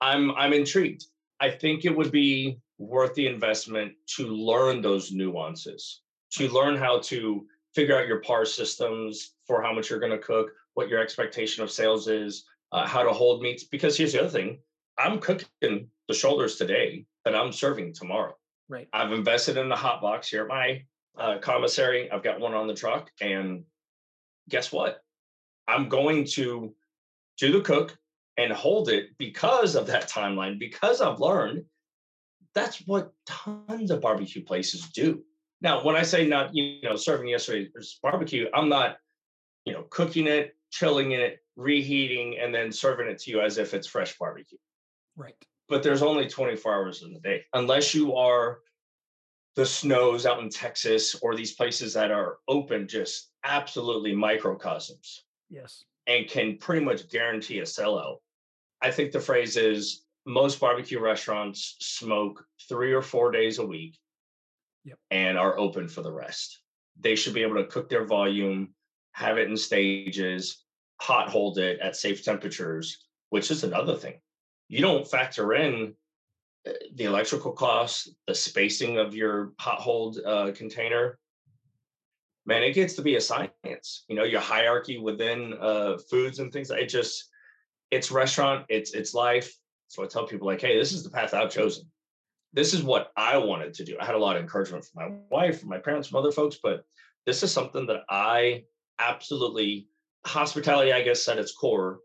I'm 0.00 0.32
I'm 0.32 0.52
intrigued. 0.52 1.04
I 1.40 1.50
think 1.50 1.84
it 1.84 1.96
would 1.96 2.12
be 2.12 2.58
worth 2.78 3.14
the 3.14 3.26
investment 3.26 3.92
to 4.16 4.26
learn 4.26 4.80
those 4.80 5.12
nuances, 5.12 6.02
to 6.32 6.48
learn 6.48 6.76
how 6.76 7.00
to 7.00 7.46
figure 7.74 7.96
out 7.98 8.06
your 8.06 8.20
par 8.20 8.44
systems 8.44 9.34
for 9.46 9.62
how 9.62 9.72
much 9.72 9.90
you're 9.90 9.98
going 9.98 10.12
to 10.12 10.18
cook, 10.18 10.50
what 10.74 10.88
your 10.88 11.00
expectation 11.00 11.62
of 11.62 11.70
sales 11.70 12.06
is, 12.08 12.44
uh, 12.72 12.86
how 12.86 13.02
to 13.02 13.12
hold 13.12 13.42
meats. 13.42 13.64
Because 13.64 13.96
here's 13.96 14.12
the 14.12 14.20
other 14.20 14.28
thing: 14.28 14.58
I'm 14.98 15.18
cooking 15.18 15.88
the 16.08 16.14
shoulders 16.14 16.56
today 16.56 17.06
that 17.24 17.34
I'm 17.34 17.52
serving 17.52 17.94
tomorrow. 17.94 18.34
Right. 18.68 18.88
I've 18.92 19.12
invested 19.12 19.56
in 19.56 19.68
the 19.68 19.76
hot 19.76 20.00
box 20.00 20.28
here 20.28 20.42
at 20.42 20.48
my 20.48 20.82
uh, 21.18 21.38
commissary. 21.38 22.10
I've 22.10 22.22
got 22.22 22.40
one 22.40 22.54
on 22.54 22.66
the 22.66 22.74
truck, 22.74 23.10
and 23.20 23.64
guess 24.48 24.72
what? 24.72 25.00
I'm 25.68 25.88
going 25.88 26.24
to 26.32 26.74
do 27.38 27.52
the 27.52 27.60
cook 27.60 27.96
and 28.36 28.52
hold 28.52 28.88
it 28.88 29.10
because 29.18 29.76
of 29.76 29.86
that 29.88 30.08
timeline. 30.08 30.58
Because 30.58 31.00
I've 31.00 31.20
learned 31.20 31.64
that's 32.54 32.82
what 32.86 33.12
tons 33.26 33.90
of 33.90 34.00
barbecue 34.00 34.44
places 34.44 34.88
do. 34.88 35.22
Now, 35.60 35.84
when 35.84 35.96
I 35.96 36.02
say 36.02 36.26
not, 36.26 36.54
you 36.54 36.82
know, 36.82 36.96
serving 36.96 37.28
yesterday's 37.28 37.98
barbecue, 38.02 38.48
I'm 38.52 38.68
not, 38.68 38.96
you 39.64 39.72
know, 39.72 39.84
cooking 39.90 40.26
it, 40.26 40.56
chilling 40.70 41.12
it, 41.12 41.38
reheating, 41.56 42.38
and 42.38 42.54
then 42.54 42.72
serving 42.72 43.06
it 43.06 43.18
to 43.20 43.30
you 43.30 43.40
as 43.40 43.58
if 43.58 43.74
it's 43.74 43.86
fresh 43.86 44.18
barbecue. 44.18 44.58
Right 45.16 45.36
but 45.72 45.82
there's 45.82 46.02
only 46.02 46.28
24 46.28 46.74
hours 46.74 47.02
in 47.02 47.14
the 47.14 47.20
day 47.20 47.46
unless 47.54 47.94
you 47.94 48.14
are 48.14 48.58
the 49.56 49.64
Snow's 49.64 50.26
out 50.26 50.40
in 50.40 50.50
Texas 50.50 51.14
or 51.22 51.34
these 51.34 51.54
places 51.54 51.94
that 51.94 52.10
are 52.10 52.40
open, 52.46 52.86
just 52.86 53.30
absolutely 53.42 54.14
microcosms. 54.14 55.24
Yes. 55.48 55.82
And 56.06 56.28
can 56.28 56.58
pretty 56.58 56.84
much 56.84 57.08
guarantee 57.08 57.60
a 57.60 57.62
sellout. 57.62 58.18
I 58.82 58.90
think 58.90 59.12
the 59.12 59.20
phrase 59.20 59.56
is 59.56 60.04
most 60.26 60.60
barbecue 60.60 61.00
restaurants 61.00 61.76
smoke 61.80 62.44
three 62.68 62.92
or 62.92 63.02
four 63.02 63.30
days 63.30 63.58
a 63.58 63.66
week 63.66 63.98
yep. 64.84 64.98
and 65.10 65.38
are 65.38 65.58
open 65.58 65.88
for 65.88 66.02
the 66.02 66.12
rest. 66.12 66.60
They 67.00 67.16
should 67.16 67.32
be 67.32 67.44
able 67.44 67.56
to 67.56 67.64
cook 67.64 67.88
their 67.88 68.04
volume, 68.04 68.74
have 69.12 69.38
it 69.38 69.48
in 69.48 69.56
stages, 69.56 70.66
hot 71.00 71.30
hold 71.30 71.56
it 71.56 71.80
at 71.80 71.96
safe 71.96 72.22
temperatures, 72.22 73.06
which 73.30 73.50
is 73.50 73.64
another 73.64 73.96
thing 73.96 74.20
you 74.72 74.80
don't 74.80 75.06
factor 75.06 75.52
in 75.52 75.92
uh, 76.66 76.72
the 76.94 77.04
electrical 77.04 77.52
costs, 77.52 78.08
the 78.26 78.34
spacing 78.34 78.96
of 78.96 79.14
your 79.14 79.52
hot 79.60 79.86
uh, 80.24 80.50
container. 80.52 81.18
Man, 82.46 82.62
it 82.62 82.72
gets 82.72 82.94
to 82.94 83.02
be 83.02 83.16
a 83.16 83.20
science. 83.20 84.04
You 84.08 84.16
know, 84.16 84.24
your 84.24 84.40
hierarchy 84.40 84.96
within 84.96 85.52
uh, 85.60 85.98
foods 86.10 86.38
and 86.38 86.50
things. 86.50 86.70
It 86.70 86.86
just, 86.86 87.28
it's 87.90 88.10
restaurant, 88.10 88.64
it's 88.70 88.94
it's 88.94 89.12
life. 89.12 89.54
So 89.88 90.02
I 90.02 90.06
tell 90.06 90.26
people 90.26 90.46
like, 90.46 90.62
hey, 90.62 90.78
this 90.78 90.92
is 90.92 91.04
the 91.04 91.10
path 91.10 91.34
I've 91.34 91.50
chosen. 91.50 91.84
This 92.54 92.72
is 92.72 92.82
what 92.82 93.12
I 93.14 93.36
wanted 93.36 93.74
to 93.74 93.84
do. 93.84 93.98
I 94.00 94.06
had 94.06 94.14
a 94.14 94.18
lot 94.18 94.36
of 94.36 94.42
encouragement 94.42 94.86
from 94.86 95.02
my 95.02 95.18
wife, 95.30 95.60
from 95.60 95.68
my 95.68 95.78
parents, 95.78 96.08
from 96.08 96.18
other 96.18 96.32
folks, 96.32 96.56
but 96.62 96.84
this 97.26 97.42
is 97.42 97.52
something 97.52 97.86
that 97.88 98.04
I 98.08 98.64
absolutely 98.98 99.88
hospitality, 100.26 100.94
I 100.94 101.02
guess, 101.02 101.28
at 101.28 101.38
its 101.38 101.52
core, 101.52 102.00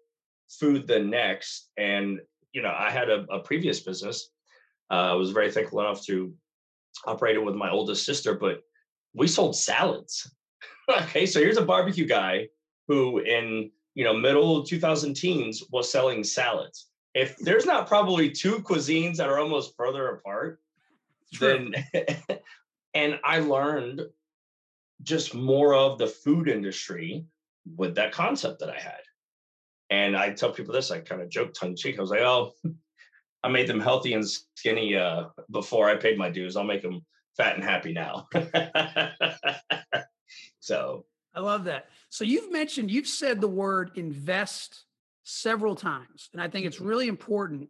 food 0.49 0.85
the 0.85 0.99
next, 0.99 1.69
and 1.77 2.19
you 2.57 2.63
know, 2.63 2.73
I 2.75 2.89
had 2.89 3.11
a, 3.11 3.23
a 3.29 3.37
previous 3.37 3.81
business. 3.81 4.31
Uh, 4.89 5.11
I 5.11 5.13
was 5.13 5.29
very 5.29 5.51
thankful 5.51 5.79
enough 5.79 6.03
to 6.05 6.33
operate 7.05 7.35
it 7.35 7.45
with 7.45 7.53
my 7.53 7.69
oldest 7.69 8.03
sister, 8.03 8.33
but 8.33 8.63
we 9.13 9.27
sold 9.27 9.55
salads. 9.55 10.33
okay, 10.89 11.27
so 11.27 11.39
here's 11.39 11.57
a 11.57 11.65
barbecue 11.73 12.07
guy 12.07 12.47
who 12.87 13.19
in 13.19 13.69
you 13.93 14.03
know 14.03 14.15
middle 14.15 14.63
2000 14.63 15.13
teens 15.13 15.65
was 15.71 15.91
selling 15.91 16.23
salads. 16.23 16.87
If 17.13 17.37
there's 17.45 17.67
not 17.67 17.85
probably 17.85 18.31
two 18.31 18.57
cuisines 18.61 19.17
that 19.17 19.29
are 19.29 19.37
almost 19.37 19.75
further 19.77 20.07
apart, 20.15 20.59
True. 21.35 21.71
then 21.93 22.09
and 22.95 23.19
I 23.23 23.37
learned 23.37 24.01
just 25.03 25.35
more 25.35 25.75
of 25.75 25.99
the 25.99 26.07
food 26.07 26.49
industry 26.49 27.23
with 27.75 27.93
that 27.95 28.13
concept 28.13 28.61
that 28.61 28.71
I 28.71 28.79
had. 28.79 29.01
And 29.89 30.17
I 30.17 30.31
tell 30.31 30.51
people 30.51 30.73
this, 30.73 30.91
I 30.91 30.99
kind 30.99 31.21
of 31.21 31.29
joke 31.29 31.53
tongue 31.53 31.75
cheek. 31.75 31.97
I 31.97 32.01
was 32.01 32.11
like, 32.11 32.21
oh, 32.21 32.53
I 33.43 33.49
made 33.49 33.67
them 33.67 33.79
healthy 33.79 34.13
and 34.13 34.27
skinny 34.27 34.95
uh, 34.95 35.25
before 35.51 35.89
I 35.89 35.95
paid 35.95 36.17
my 36.17 36.29
dues. 36.29 36.57
I'll 36.57 36.63
make 36.63 36.81
them 36.81 37.05
fat 37.37 37.55
and 37.55 37.63
happy 37.63 37.93
now. 37.93 38.27
so 40.59 41.05
I 41.33 41.39
love 41.39 41.65
that. 41.65 41.85
So 42.09 42.25
you've 42.25 42.51
mentioned, 42.51 42.89
you've 42.89 43.07
said 43.07 43.39
the 43.39 43.47
word 43.47 43.91
invest 43.95 44.85
several 45.23 45.75
times. 45.75 46.29
And 46.33 46.41
I 46.41 46.47
think 46.47 46.65
it's 46.65 46.77
mm-hmm. 46.77 46.87
really 46.87 47.07
important 47.07 47.69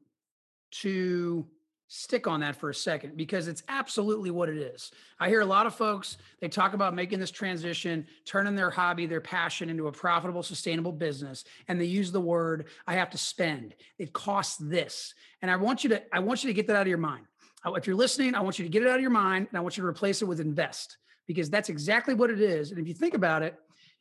to 0.72 1.46
stick 1.88 2.28
on 2.28 2.41
that 2.41 2.56
for 2.56 2.69
a 2.69 2.73
second 2.73 3.15
because 3.15 3.47
it's 3.47 3.63
absolutely 3.69 4.30
what 4.30 4.50
it 4.50 4.58
is. 4.58 4.91
I 5.19 5.30
hear 5.30 5.41
a 5.41 5.45
lot 5.45 5.65
of 5.65 5.73
folks, 5.73 6.17
they 6.41 6.50
talk 6.50 6.73
about 6.73 6.93
making 6.93 7.19
this 7.19 7.32
transition, 7.32 8.06
turning 8.26 8.56
their 8.56 8.69
hobby, 8.69 9.06
their 9.06 9.21
passion 9.21 9.69
into 9.69 9.88
a 9.88 9.91
profitable, 9.91 10.43
sustainable 10.43 10.91
business. 10.91 11.45
And 11.67 11.80
they 11.80 11.86
use 11.86 12.12
the 12.12 12.21
word, 12.21 12.65
I 12.86 12.95
have 12.95 13.10
to 13.12 13.17
spend. 13.17 13.73
It 13.97 14.12
costs 14.12 14.58
this. 14.58 15.13
And 15.41 15.50
I 15.50 15.56
want 15.56 15.84
you 15.84 15.91
to, 15.91 16.04
I 16.13 16.19
want 16.19 16.43
you 16.43 16.50
to 16.50 16.54
get 16.54 16.67
that 16.67 16.76
out 16.76 16.82
of 16.82 16.88
your 16.88 16.97
mind. 16.97 17.26
If 17.65 17.88
you're 17.88 17.95
listening, 17.95 18.36
I 18.36 18.41
want 18.41 18.60
you 18.60 18.65
to 18.65 18.69
get 18.69 18.84
it 18.84 18.88
out 18.88 18.95
of 18.95 19.02
your 19.02 19.10
mind 19.10 19.47
and 19.50 19.58
I 19.58 19.62
want 19.62 19.78
you 19.78 19.84
to 19.84 19.88
replace 19.88 20.21
it 20.21 20.26
with 20.26 20.39
invest 20.39 20.97
because 21.26 21.50
that's 21.50 21.69
exactly 21.69 22.13
what 22.13 22.30
it 22.30 22.41
is. 22.41 22.71
And 22.71 22.80
if 22.80 22.88
you 22.88 22.93
think 22.93 23.13
about 23.13 23.43
it, 23.43 23.58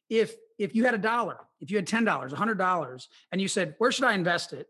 if 0.09 0.35
if 0.59 0.75
you 0.75 0.85
had 0.85 0.95
a 0.95 0.99
dollar, 0.99 1.39
if 1.61 1.71
you 1.71 1.77
had 1.77 1.87
$10, 1.87 2.07
$100 2.07 3.07
and 3.33 3.41
you 3.41 3.49
said, 3.49 3.75
"Where 3.79 3.93
should 3.93 4.05
I 4.05 4.15
invest 4.15 4.53
it?" 4.53 4.69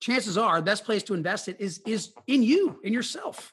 Chances 0.00 0.36
are 0.36 0.56
the 0.56 0.64
best 0.64 0.84
place 0.84 1.02
to 1.04 1.14
invest 1.14 1.48
it 1.48 1.56
is 1.60 1.80
is 1.86 2.12
in 2.26 2.42
you, 2.42 2.80
in 2.82 2.92
yourself. 2.92 3.52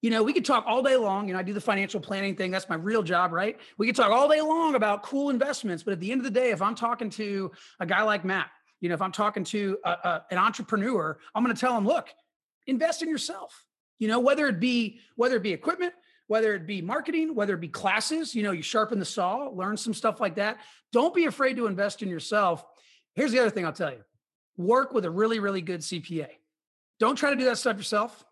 You 0.00 0.10
know, 0.10 0.22
we 0.22 0.32
could 0.32 0.44
talk 0.44 0.64
all 0.66 0.82
day 0.82 0.96
long. 0.96 1.26
You 1.26 1.34
know, 1.34 1.40
I 1.40 1.42
do 1.42 1.52
the 1.52 1.60
financial 1.60 2.00
planning 2.00 2.36
thing. 2.36 2.52
That's 2.52 2.68
my 2.68 2.76
real 2.76 3.02
job, 3.02 3.32
right? 3.32 3.58
We 3.78 3.86
could 3.86 3.96
talk 3.96 4.12
all 4.12 4.28
day 4.28 4.40
long 4.40 4.76
about 4.76 5.02
cool 5.02 5.30
investments, 5.30 5.82
but 5.82 5.92
at 5.92 6.00
the 6.00 6.12
end 6.12 6.20
of 6.20 6.24
the 6.24 6.30
day, 6.30 6.50
if 6.50 6.62
I'm 6.62 6.76
talking 6.76 7.10
to 7.10 7.50
a 7.80 7.86
guy 7.86 8.02
like 8.02 8.24
Matt, 8.24 8.48
you 8.80 8.88
know, 8.88 8.94
if 8.94 9.02
I'm 9.02 9.10
talking 9.10 9.42
to 9.44 9.76
a, 9.84 9.90
a, 9.90 10.24
an 10.30 10.38
entrepreneur, 10.38 11.18
I'm 11.34 11.42
going 11.42 11.54
to 11.54 11.60
tell 11.60 11.76
him, 11.76 11.84
look, 11.84 12.08
invest 12.68 13.02
in 13.02 13.08
yourself. 13.08 13.64
You 13.98 14.06
know, 14.06 14.20
whether 14.20 14.46
it 14.46 14.60
be 14.60 15.00
whether 15.16 15.36
it 15.36 15.42
be 15.42 15.52
equipment, 15.52 15.94
whether 16.28 16.54
it 16.54 16.66
be 16.66 16.80
marketing, 16.80 17.34
whether 17.34 17.54
it 17.54 17.60
be 17.60 17.68
classes, 17.68 18.34
you 18.34 18.44
know, 18.44 18.52
you 18.52 18.62
sharpen 18.62 19.00
the 19.00 19.04
saw, 19.04 19.48
learn 19.48 19.76
some 19.76 19.94
stuff 19.94 20.20
like 20.20 20.36
that. 20.36 20.58
Don't 20.92 21.14
be 21.14 21.24
afraid 21.24 21.56
to 21.56 21.66
invest 21.66 22.02
in 22.02 22.08
yourself. 22.08 22.64
Here's 23.14 23.32
the 23.32 23.40
other 23.40 23.50
thing 23.50 23.66
I'll 23.66 23.72
tell 23.72 23.90
you 23.90 24.04
work 24.58 24.92
with 24.92 25.06
a 25.06 25.10
really, 25.10 25.38
really 25.38 25.62
good 25.62 25.80
CPA. 25.80 26.28
Don't 26.98 27.16
try 27.16 27.30
to 27.30 27.36
do 27.36 27.44
that 27.46 27.56
stuff 27.56 27.78
yourself. 27.78 28.24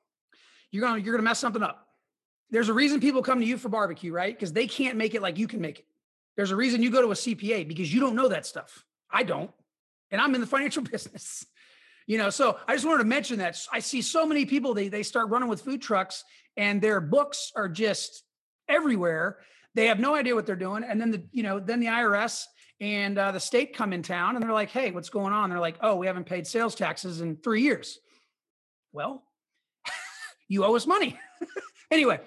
You're 0.70 0.82
gonna 0.82 1.00
you're 1.00 1.14
gonna 1.14 1.22
mess 1.22 1.38
something 1.38 1.62
up. 1.62 1.86
There's 2.50 2.68
a 2.68 2.74
reason 2.74 3.00
people 3.00 3.22
come 3.22 3.40
to 3.40 3.46
you 3.46 3.56
for 3.56 3.68
barbecue, 3.68 4.12
right? 4.12 4.34
Because 4.34 4.52
they 4.52 4.66
can't 4.66 4.98
make 4.98 5.14
it 5.14 5.22
like 5.22 5.38
you 5.38 5.48
can 5.48 5.60
make 5.60 5.78
it. 5.78 5.86
There's 6.36 6.50
a 6.50 6.56
reason 6.56 6.82
you 6.82 6.90
go 6.90 7.00
to 7.00 7.12
a 7.12 7.14
CPA 7.14 7.66
because 7.66 7.92
you 7.92 8.00
don't 8.00 8.14
know 8.14 8.28
that 8.28 8.44
stuff. 8.44 8.84
I 9.10 9.22
don't, 9.22 9.50
and 10.10 10.20
I'm 10.20 10.34
in 10.34 10.40
the 10.40 10.46
financial 10.46 10.82
business. 10.90 11.46
You 12.06 12.18
know, 12.18 12.30
so 12.30 12.58
I 12.68 12.74
just 12.74 12.86
wanted 12.86 12.98
to 12.98 13.08
mention 13.08 13.38
that 13.38 13.58
I 13.72 13.80
see 13.80 14.02
so 14.02 14.26
many 14.26 14.44
people 14.44 14.74
they 14.74 14.88
they 14.88 15.02
start 15.02 15.28
running 15.28 15.48
with 15.48 15.62
food 15.62 15.80
trucks 15.80 16.24
and 16.56 16.80
their 16.82 17.00
books 17.00 17.52
are 17.56 17.68
just 17.68 18.24
everywhere. 18.68 19.38
They 19.74 19.86
have 19.86 20.00
no 20.00 20.14
idea 20.14 20.34
what 20.34 20.46
they're 20.46 20.56
doing, 20.56 20.84
and 20.84 21.00
then 21.00 21.10
the 21.12 21.24
you 21.30 21.44
know 21.44 21.60
then 21.60 21.80
the 21.80 21.86
IRS 21.86 22.44
and 22.80 23.18
uh, 23.18 23.32
the 23.32 23.40
state 23.40 23.74
come 23.74 23.92
in 23.92 24.02
town 24.02 24.36
and 24.36 24.44
they're 24.44 24.52
like, 24.52 24.70
"Hey, 24.70 24.90
what's 24.90 25.08
going 25.08 25.32
on?" 25.32 25.50
They're 25.50 25.60
like, 25.60 25.76
"Oh, 25.80 25.96
we 25.96 26.06
haven't 26.06 26.24
paid 26.24 26.46
sales 26.46 26.74
taxes 26.74 27.20
in 27.20 27.36
three 27.36 27.62
years." 27.62 27.98
Well, 28.92 29.24
you 30.48 30.64
owe 30.64 30.76
us 30.76 30.86
money. 30.86 31.18
anyway, 31.90 32.20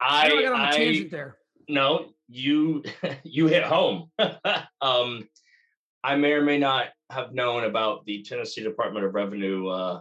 I, 0.00 0.26
I 0.26 0.42
got 0.42 0.52
on 0.52 0.60
a 0.60 0.64
I, 0.64 0.70
tangent 0.76 1.10
there. 1.10 1.36
No, 1.68 2.10
you 2.28 2.82
you 3.24 3.46
hit 3.46 3.64
home. 3.64 4.10
um, 4.80 5.28
I 6.04 6.16
may 6.16 6.32
or 6.32 6.42
may 6.42 6.58
not 6.58 6.86
have 7.10 7.32
known 7.32 7.64
about 7.64 8.04
the 8.06 8.22
Tennessee 8.22 8.62
Department 8.62 9.04
of 9.04 9.14
Revenue 9.14 9.68
uh, 9.68 10.00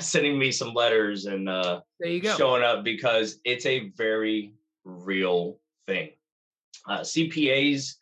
sending 0.00 0.38
me 0.38 0.52
some 0.52 0.74
letters 0.74 1.26
and 1.26 1.48
uh, 1.48 1.80
there 2.00 2.10
you 2.10 2.20
go. 2.20 2.36
showing 2.36 2.62
up 2.62 2.84
because 2.84 3.38
it's 3.44 3.64
a 3.66 3.90
very 3.96 4.54
real 4.84 5.58
thing. 5.86 6.10
Uh, 6.86 7.00
CPAs 7.00 7.94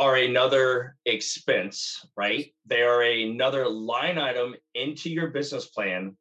are 0.00 0.16
another 0.16 0.96
expense, 1.04 2.06
right? 2.16 2.54
They 2.64 2.80
are 2.80 3.02
another 3.02 3.68
line 3.68 4.16
item 4.16 4.54
into 4.74 5.10
your 5.10 5.28
business 5.28 5.66
plan. 5.66 6.16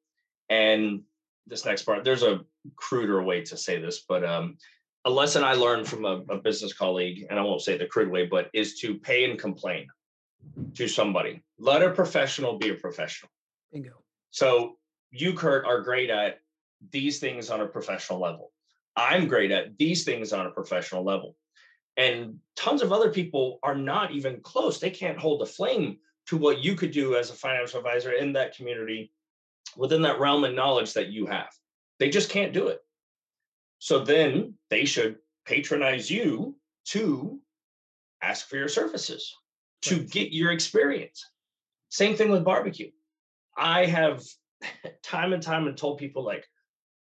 And 0.50 1.04
this 1.48 1.64
next 1.64 1.84
part, 1.84 2.04
there's 2.04 2.24
a 2.24 2.42
cruder 2.76 3.24
way 3.24 3.42
to 3.46 3.56
say 3.56 3.80
this, 3.80 4.04
but 4.06 4.26
um, 4.26 4.58
a 5.06 5.10
lesson 5.10 5.46
I 5.46 5.54
learned 5.54 5.88
from 5.88 6.04
a, 6.04 6.22
a 6.30 6.40
business 6.40 6.74
colleague, 6.74 7.26
and 7.30 7.40
I 7.40 7.42
won't 7.42 7.62
say 7.62 7.78
the 7.78 7.86
crude 7.86 8.12
way, 8.12 8.26
but 8.26 8.50
is 8.54 8.78
to 8.82 8.96
pay 8.96 9.24
and 9.24 9.40
complain 9.40 9.88
to 10.74 10.90
somebody. 10.90 11.42
Let 11.58 11.82
a 11.82 11.92
professional 11.92 12.58
be 12.58 12.72
a 12.72 12.76
professional. 12.76 13.32
Bingo. 13.72 14.04
So 14.32 14.76
you, 15.12 15.32
Kurt, 15.32 15.66
are 15.66 15.80
great 15.80 16.10
at 16.10 16.42
these 16.92 17.20
things 17.20 17.50
on 17.50 17.62
a 17.62 17.66
professional 17.66 18.20
level. 18.20 18.52
I'm 18.98 19.30
great 19.30 19.52
at 19.52 19.78
these 19.78 20.04
things 20.04 20.34
on 20.34 20.48
a 20.48 20.52
professional 20.52 21.06
level. 21.06 21.38
And 21.98 22.40
tons 22.56 22.82
of 22.82 22.94
other 22.94 23.12
people 23.12 23.60
are 23.64 23.76
not 23.76 24.12
even 24.12 24.42
close. 24.42 24.80
They 24.80 24.90
can't 24.90 25.20
hold 25.20 25.42
a 25.42 25.46
flame 25.46 25.98
to 26.28 26.38
what 26.38 26.64
you 26.64 26.76
could 26.76 26.92
do 26.92 27.16
as 27.16 27.30
a 27.30 27.34
financial 27.34 27.80
advisor 27.80 28.12
in 28.12 28.34
that 28.34 28.56
community 28.56 29.12
within 29.76 30.02
that 30.04 30.20
realm 30.20 30.44
of 30.44 30.54
knowledge 30.54 30.94
that 30.94 31.08
you 31.08 31.26
have. 31.26 31.50
They 32.00 32.10
just 32.10 32.30
can't 32.30 32.54
do 32.54 32.68
it. 32.68 32.80
So 33.80 34.00
then 34.04 34.54
they 34.70 34.86
should 34.86 35.18
patronize 35.46 36.10
you 36.10 36.56
to 36.86 37.40
ask 38.22 38.48
for 38.48 38.58
your 38.58 38.68
services, 38.68 39.36
to 39.84 40.00
get 40.00 40.32
your 40.32 40.52
experience. 40.52 41.26
Same 41.90 42.16
thing 42.16 42.30
with 42.30 42.44
barbecue. 42.44 42.92
I 43.58 43.86
have 43.86 44.24
time 45.04 45.34
and 45.34 45.42
time 45.42 45.68
and 45.68 45.78
told 45.78 45.98
people 45.98 46.24
like, 46.24 46.46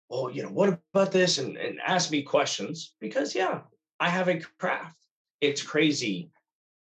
oh, 0.10 0.30
you 0.30 0.44
know, 0.44 0.50
what 0.50 0.80
about 0.94 1.12
this? 1.12 1.38
And, 1.38 1.58
and 1.58 1.80
ask 1.86 2.12
me 2.12 2.24
questions 2.24 2.96
because 3.00 3.36
yeah, 3.36 3.62
I 4.00 4.10
have 4.10 4.28
a 4.28 4.40
craft. 4.60 4.96
It's 5.42 5.62
crazy. 5.62 6.32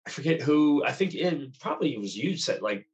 I 0.07 0.11
forget 0.11 0.41
who, 0.41 0.85
I 0.85 0.93
think 0.93 1.15
it 1.15 1.59
probably 1.61 1.97
was 1.99 2.17
you 2.17 2.37
said, 2.37 2.63
like, 2.63 2.89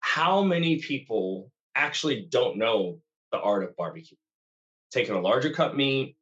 how 0.00 0.42
many 0.42 0.76
people 0.78 1.50
actually 1.74 2.26
don't 2.28 2.58
know 2.58 3.00
the 3.32 3.40
art 3.40 3.64
of 3.64 3.76
barbecue? 3.76 4.16
Taking 4.92 5.14
a 5.14 5.20
larger 5.20 5.50
cut 5.50 5.76
meat, 5.76 6.16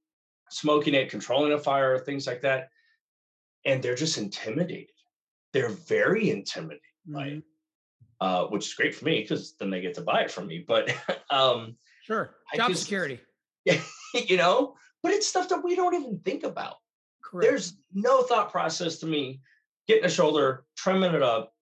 smoking 0.50 0.94
it, 0.94 1.10
controlling 1.10 1.52
a 1.52 1.58
fire, 1.58 1.98
things 1.98 2.26
like 2.26 2.42
that. 2.42 2.68
And 3.64 3.82
they're 3.82 3.94
just 3.94 4.18
intimidated. 4.18 4.90
They're 5.52 5.70
very 5.70 6.30
intimidated 6.30 6.80
mm-hmm. 7.08 7.14
by 7.14 7.26
it, 7.26 7.42
uh, 8.20 8.44
which 8.46 8.66
is 8.66 8.74
great 8.74 8.94
for 8.94 9.04
me 9.04 9.20
because 9.20 9.54
then 9.58 9.70
they 9.70 9.80
get 9.80 9.94
to 9.94 10.02
buy 10.02 10.22
it 10.22 10.30
from 10.30 10.46
me. 10.46 10.64
But 10.66 10.94
um, 11.30 11.76
sure, 12.04 12.36
job 12.54 12.68
just, 12.68 12.82
security. 12.82 13.20
Yeah, 13.64 13.80
you 14.14 14.36
know, 14.36 14.74
but 15.02 15.12
it's 15.12 15.28
stuff 15.28 15.48
that 15.48 15.64
we 15.64 15.74
don't 15.74 15.94
even 15.94 16.20
think 16.24 16.44
about. 16.44 16.76
Correct. 17.32 17.48
There's 17.48 17.76
no 17.94 18.22
thought 18.22 18.52
process 18.52 18.98
to 18.98 19.06
me 19.06 19.40
getting 19.88 20.04
a 20.04 20.10
shoulder, 20.10 20.64
trimming 20.76 21.14
it 21.14 21.22
up, 21.22 21.54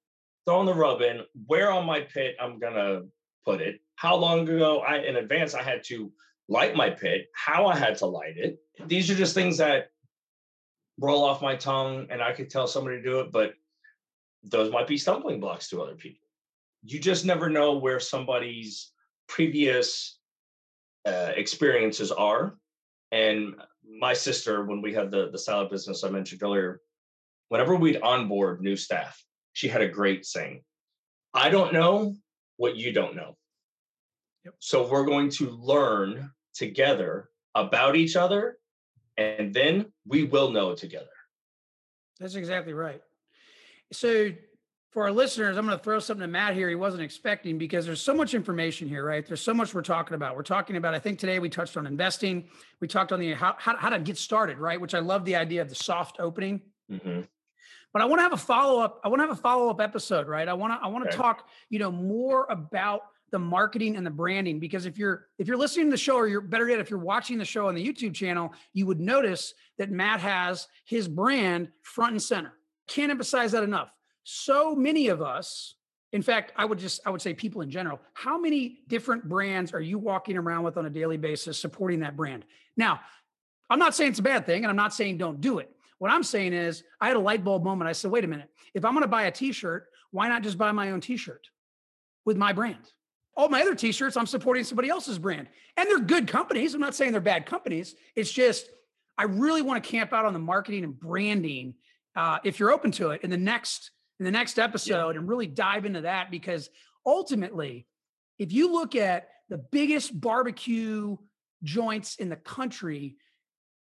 throwing 0.44 0.66
the 0.66 0.74
rub 0.74 1.00
in, 1.00 1.20
where 1.46 1.70
on 1.70 1.87
my 1.87 2.00
pit 2.00 2.35
I'm 2.40 2.59
gonna 2.59 3.02
put 3.44 3.61
it, 3.61 3.80
how 3.94 4.16
long 4.16 4.48
ago 4.48 4.80
I 4.80 4.98
in 4.98 5.16
advance 5.16 5.54
I 5.54 5.62
had 5.62 5.85
to 5.85 6.12
light 6.48 6.74
my 6.74 6.90
pit, 6.90 7.28
how 7.35 7.66
I 7.66 7.76
had 7.76 7.96
to 7.98 8.06
light 8.06 8.37
it. 8.37 8.59
These 8.87 9.11
are 9.11 9.14
just 9.14 9.33
things 9.35 9.59
that 9.59 9.90
roll 10.98 11.24
off 11.24 11.40
my 11.40 11.54
tongue 11.54 12.09
and 12.11 12.20
I 12.20 12.33
could 12.33 12.50
tell 12.50 12.66
somebody 12.66 12.96
to 12.96 13.02
do 13.02 13.20
it, 13.20 13.30
but 13.30 13.54
those 14.42 14.72
might 14.72 14.88
be 14.88 14.98
stumbling 14.98 15.38
blocks 15.38 15.68
to 15.68 15.80
other 15.83 15.94
people. 15.94 16.26
You 16.83 16.98
just 16.98 17.24
never 17.24 17.48
know 17.48 17.76
where 17.76 18.00
somebody's 18.00 18.90
previous 19.28 20.18
uh, 21.06 21.33
experiences 21.37 22.11
are. 22.11 22.56
And 23.12 23.54
my 23.98 24.12
sister, 24.12 24.64
when 24.64 24.82
we 24.82 24.94
had 24.94 25.10
the, 25.10 25.30
the 25.30 25.38
salad 25.38 25.70
business 25.70 26.04
I 26.04 26.10
mentioned 26.10 26.42
earlier, 26.42 26.80
whenever 27.48 27.74
we'd 27.74 28.00
onboard 28.02 28.60
new 28.60 28.76
staff, 28.76 29.22
she 29.52 29.68
had 29.68 29.82
a 29.82 29.88
great 29.88 30.24
saying 30.24 30.62
I 31.34 31.48
don't 31.48 31.72
know 31.72 32.14
what 32.56 32.76
you 32.76 32.92
don't 32.92 33.14
know. 33.14 33.36
Yep. 34.44 34.54
So 34.58 34.88
we're 34.88 35.04
going 35.04 35.30
to 35.30 35.50
learn 35.50 36.30
together 36.54 37.30
about 37.54 37.94
each 37.94 38.16
other, 38.16 38.58
and 39.16 39.54
then 39.54 39.92
we 40.06 40.24
will 40.24 40.50
know 40.50 40.74
together. 40.74 41.06
That's 42.18 42.34
exactly 42.34 42.72
right. 42.72 43.00
So 43.92 44.30
for 44.90 45.05
our 45.05 45.12
listeners, 45.12 45.57
I'm 45.57 45.66
going 45.66 45.79
to 45.79 45.83
throw 45.83 46.00
something 46.00 46.22
to 46.22 46.29
Matt 46.29 46.55
here 46.55 46.68
he 46.68 46.74
wasn't 46.74 47.05
expecting 47.05 47.59
because 47.59 47.87
there's 47.87 48.03
so 48.03 48.12
much 48.12 48.35
information 48.35 48.88
here, 48.88 49.05
right? 49.05 49.24
There's 49.24 49.40
so 49.40 49.55
much 49.55 49.72
we're 49.72 49.83
talking 49.83 50.14
about. 50.14 50.37
We're 50.37 50.42
talking 50.42 50.76
about, 50.76 50.94
I 50.94 50.98
think 50.98 51.20
today 51.20 51.38
we 51.38 51.48
touched 51.48 51.76
on 51.76 51.87
investing. 51.87 52.48
We 52.81 52.88
talked 52.88 53.12
on 53.12 53.20
the 53.20 53.33
how, 53.35 53.55
how, 53.57 53.76
how 53.76 53.90
to 53.90 54.00
get 54.00 54.18
started, 54.18 54.59
right? 54.59 54.81
Which 54.81 54.94
I 54.94 54.98
love 54.98 55.24
the 55.24 55.37
idea 55.37 55.62
of 55.62 55.68
the 55.68 55.76
soft 55.76 56.16
opening. 56.18 56.62
Mm-hmm. 56.90 57.20
But 57.92 58.03
I 58.03 58.05
want 58.07 58.18
to 58.18 58.22
have 58.24 58.33
a 58.33 58.37
follow 58.37 58.81
up. 58.81 59.00
I 59.05 59.09
want 59.09 59.20
to 59.20 59.29
have 59.29 59.37
a 59.37 59.40
follow 59.40 59.68
up 59.70 59.81
episode, 59.81 60.26
right? 60.26 60.48
I 60.48 60.55
want 60.55 60.72
to 60.72 60.85
I 60.85 60.88
want 60.88 61.05
to 61.05 61.11
okay. 61.11 61.16
talk, 61.16 61.48
you 61.68 61.79
know, 61.79 61.90
more 61.90 62.46
about 62.48 63.03
the 63.33 63.38
marketing 63.38 63.96
and 63.96 64.05
the 64.05 64.11
branding 64.11 64.59
because 64.61 64.87
if 64.87 64.98
you're 64.98 65.26
if 65.38 65.48
you're 65.48 65.57
listening 65.57 65.87
to 65.87 65.90
the 65.92 65.96
show 65.96 66.16
or 66.16 66.29
you're 66.29 66.40
better 66.40 66.68
yet 66.68 66.79
if 66.79 66.90
you're 66.90 67.00
watching 67.00 67.38
the 67.38 67.44
show 67.44 67.68
on 67.68 67.74
the 67.74 67.85
YouTube 67.85 68.14
channel, 68.14 68.53
you 68.72 68.87
would 68.87 69.00
notice 69.00 69.55
that 69.79 69.90
Matt 69.90 70.20
has 70.20 70.68
his 70.85 71.09
brand 71.09 71.68
front 71.83 72.12
and 72.12 72.22
center. 72.22 72.53
Can't 72.87 73.11
emphasize 73.11 73.53
that 73.53 73.64
enough 73.64 73.90
so 74.30 74.76
many 74.76 75.08
of 75.08 75.20
us 75.20 75.74
in 76.12 76.22
fact 76.22 76.52
i 76.56 76.64
would 76.64 76.78
just 76.78 77.00
i 77.04 77.10
would 77.10 77.20
say 77.20 77.34
people 77.34 77.62
in 77.62 77.70
general 77.70 78.00
how 78.14 78.38
many 78.38 78.78
different 78.86 79.28
brands 79.28 79.72
are 79.72 79.80
you 79.80 79.98
walking 79.98 80.36
around 80.36 80.62
with 80.62 80.76
on 80.76 80.86
a 80.86 80.90
daily 80.90 81.16
basis 81.16 81.58
supporting 81.58 82.00
that 82.00 82.16
brand? 82.16 82.44
Now 82.76 83.00
i'm 83.68 83.80
not 83.80 83.94
saying 83.94 84.10
it's 84.10 84.20
a 84.20 84.22
bad 84.22 84.46
thing 84.46 84.62
and 84.62 84.70
i'm 84.70 84.76
not 84.76 84.94
saying 84.94 85.18
don't 85.18 85.40
do 85.40 85.58
it. 85.58 85.68
What 85.98 86.12
i'm 86.12 86.22
saying 86.22 86.52
is 86.52 86.84
i 87.00 87.08
had 87.08 87.16
a 87.16 87.20
light 87.20 87.42
bulb 87.42 87.64
moment. 87.64 87.88
I 87.88 87.92
said 87.92 88.12
wait 88.12 88.22
a 88.22 88.28
minute. 88.28 88.48
If 88.72 88.84
i'm 88.84 88.92
going 88.92 89.02
to 89.02 89.08
buy 89.08 89.24
a 89.24 89.32
t-shirt 89.32 89.88
why 90.12 90.28
not 90.28 90.42
just 90.42 90.56
buy 90.56 90.70
my 90.70 90.92
own 90.92 91.00
t-shirt 91.00 91.48
with 92.24 92.36
my 92.36 92.52
brand? 92.52 92.92
All 93.36 93.48
my 93.48 93.62
other 93.62 93.74
t-shirts 93.74 94.16
i'm 94.16 94.26
supporting 94.26 94.62
somebody 94.62 94.90
else's 94.90 95.18
brand. 95.18 95.48
And 95.76 95.88
they're 95.88 95.98
good 95.98 96.28
companies. 96.28 96.74
I'm 96.74 96.80
not 96.80 96.94
saying 96.94 97.12
they're 97.12 97.20
bad 97.20 97.46
companies. 97.46 97.96
It's 98.14 98.30
just 98.30 98.70
i 99.18 99.24
really 99.24 99.62
want 99.62 99.82
to 99.82 99.90
camp 99.90 100.12
out 100.12 100.24
on 100.24 100.34
the 100.34 100.38
marketing 100.38 100.84
and 100.84 100.98
branding 100.98 101.74
uh, 102.16 102.38
if 102.44 102.58
you're 102.58 102.72
open 102.72 102.90
to 102.90 103.10
it 103.10 103.22
in 103.22 103.30
the 103.30 103.36
next 103.36 103.90
in 104.20 104.24
the 104.24 104.30
next 104.30 104.59
episode 104.59 105.14
yeah. 105.14 105.18
and 105.18 105.28
really 105.28 105.46
dive 105.46 105.87
into 105.87 106.02
that 106.02 106.30
because 106.30 106.68
ultimately, 107.04 107.87
if 108.38 108.52
you 108.52 108.70
look 108.70 108.94
at 108.94 109.28
the 109.48 109.59
biggest 109.59 110.18
barbecue 110.18 111.16
joints 111.64 112.16
in 112.16 112.28
the 112.28 112.37
country 112.37 113.16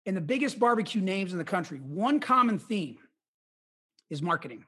and 0.05 0.17
the 0.17 0.21
biggest 0.21 0.59
barbecue 0.59 1.01
names 1.01 1.31
in 1.31 1.37
the 1.37 1.45
country, 1.45 1.77
one 1.77 2.19
common 2.19 2.57
theme 2.57 2.97
is 4.09 4.21
marketing. 4.21 4.65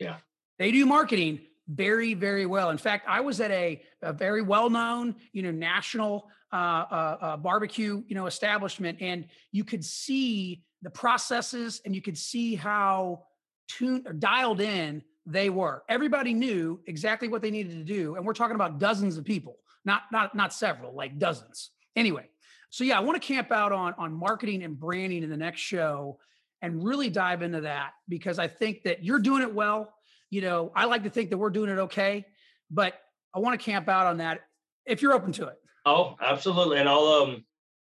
Yeah. 0.00 0.16
They 0.58 0.72
do 0.72 0.84
marketing 0.84 1.40
very, 1.68 2.14
very 2.14 2.44
well. 2.44 2.70
In 2.70 2.78
fact, 2.78 3.06
I 3.08 3.20
was 3.20 3.40
at 3.40 3.52
a, 3.52 3.80
a 4.02 4.12
very 4.12 4.42
well-known, 4.42 5.14
you 5.32 5.42
know, 5.42 5.52
national 5.52 6.28
uh, 6.52 6.56
uh, 6.56 7.16
uh, 7.20 7.36
barbecue, 7.36 8.02
you 8.06 8.14
know, 8.14 8.26
establishment, 8.26 8.98
and 9.00 9.26
you 9.52 9.64
could 9.64 9.84
see 9.84 10.62
the 10.82 10.90
processes 10.90 11.80
and 11.84 11.94
you 11.94 12.02
could 12.02 12.18
see 12.18 12.56
how 12.56 13.22
tuned 13.68 14.06
or 14.06 14.12
dialed 14.12 14.60
in 14.60 15.02
they 15.26 15.50
were. 15.50 15.84
Everybody 15.88 16.34
knew 16.34 16.80
exactly 16.86 17.28
what 17.28 17.42
they 17.42 17.50
needed 17.50 17.72
to 17.72 17.84
do, 17.84 18.16
and 18.16 18.26
we're 18.26 18.34
talking 18.34 18.56
about 18.56 18.78
dozens 18.78 19.16
of 19.16 19.24
people, 19.24 19.56
not 19.84 20.02
not 20.12 20.34
not 20.34 20.52
several, 20.52 20.94
like 20.94 21.18
dozens. 21.18 21.70
Anyway, 21.96 22.28
so 22.70 22.84
yeah, 22.84 22.98
I 22.98 23.00
want 23.00 23.20
to 23.20 23.26
camp 23.26 23.50
out 23.50 23.72
on 23.72 23.94
on 23.98 24.12
marketing 24.12 24.62
and 24.62 24.78
branding 24.78 25.22
in 25.22 25.30
the 25.30 25.36
next 25.36 25.60
show 25.60 26.18
and 26.60 26.84
really 26.84 27.10
dive 27.10 27.42
into 27.42 27.62
that 27.62 27.92
because 28.08 28.38
I 28.38 28.48
think 28.48 28.82
that 28.84 29.04
you're 29.04 29.18
doing 29.18 29.42
it 29.42 29.54
well. 29.54 29.94
You 30.30 30.40
know, 30.40 30.72
I 30.74 30.86
like 30.86 31.04
to 31.04 31.10
think 31.10 31.30
that 31.30 31.38
we're 31.38 31.50
doing 31.50 31.70
it 31.70 31.78
okay, 31.78 32.26
but 32.70 32.94
I 33.34 33.38
want 33.38 33.58
to 33.58 33.64
camp 33.64 33.88
out 33.88 34.06
on 34.06 34.18
that 34.18 34.40
if 34.86 35.02
you're 35.02 35.12
open 35.12 35.32
to 35.32 35.46
it. 35.46 35.56
Oh, 35.86 36.16
absolutely, 36.20 36.78
and 36.78 36.88
I'll 36.88 37.06
um 37.06 37.44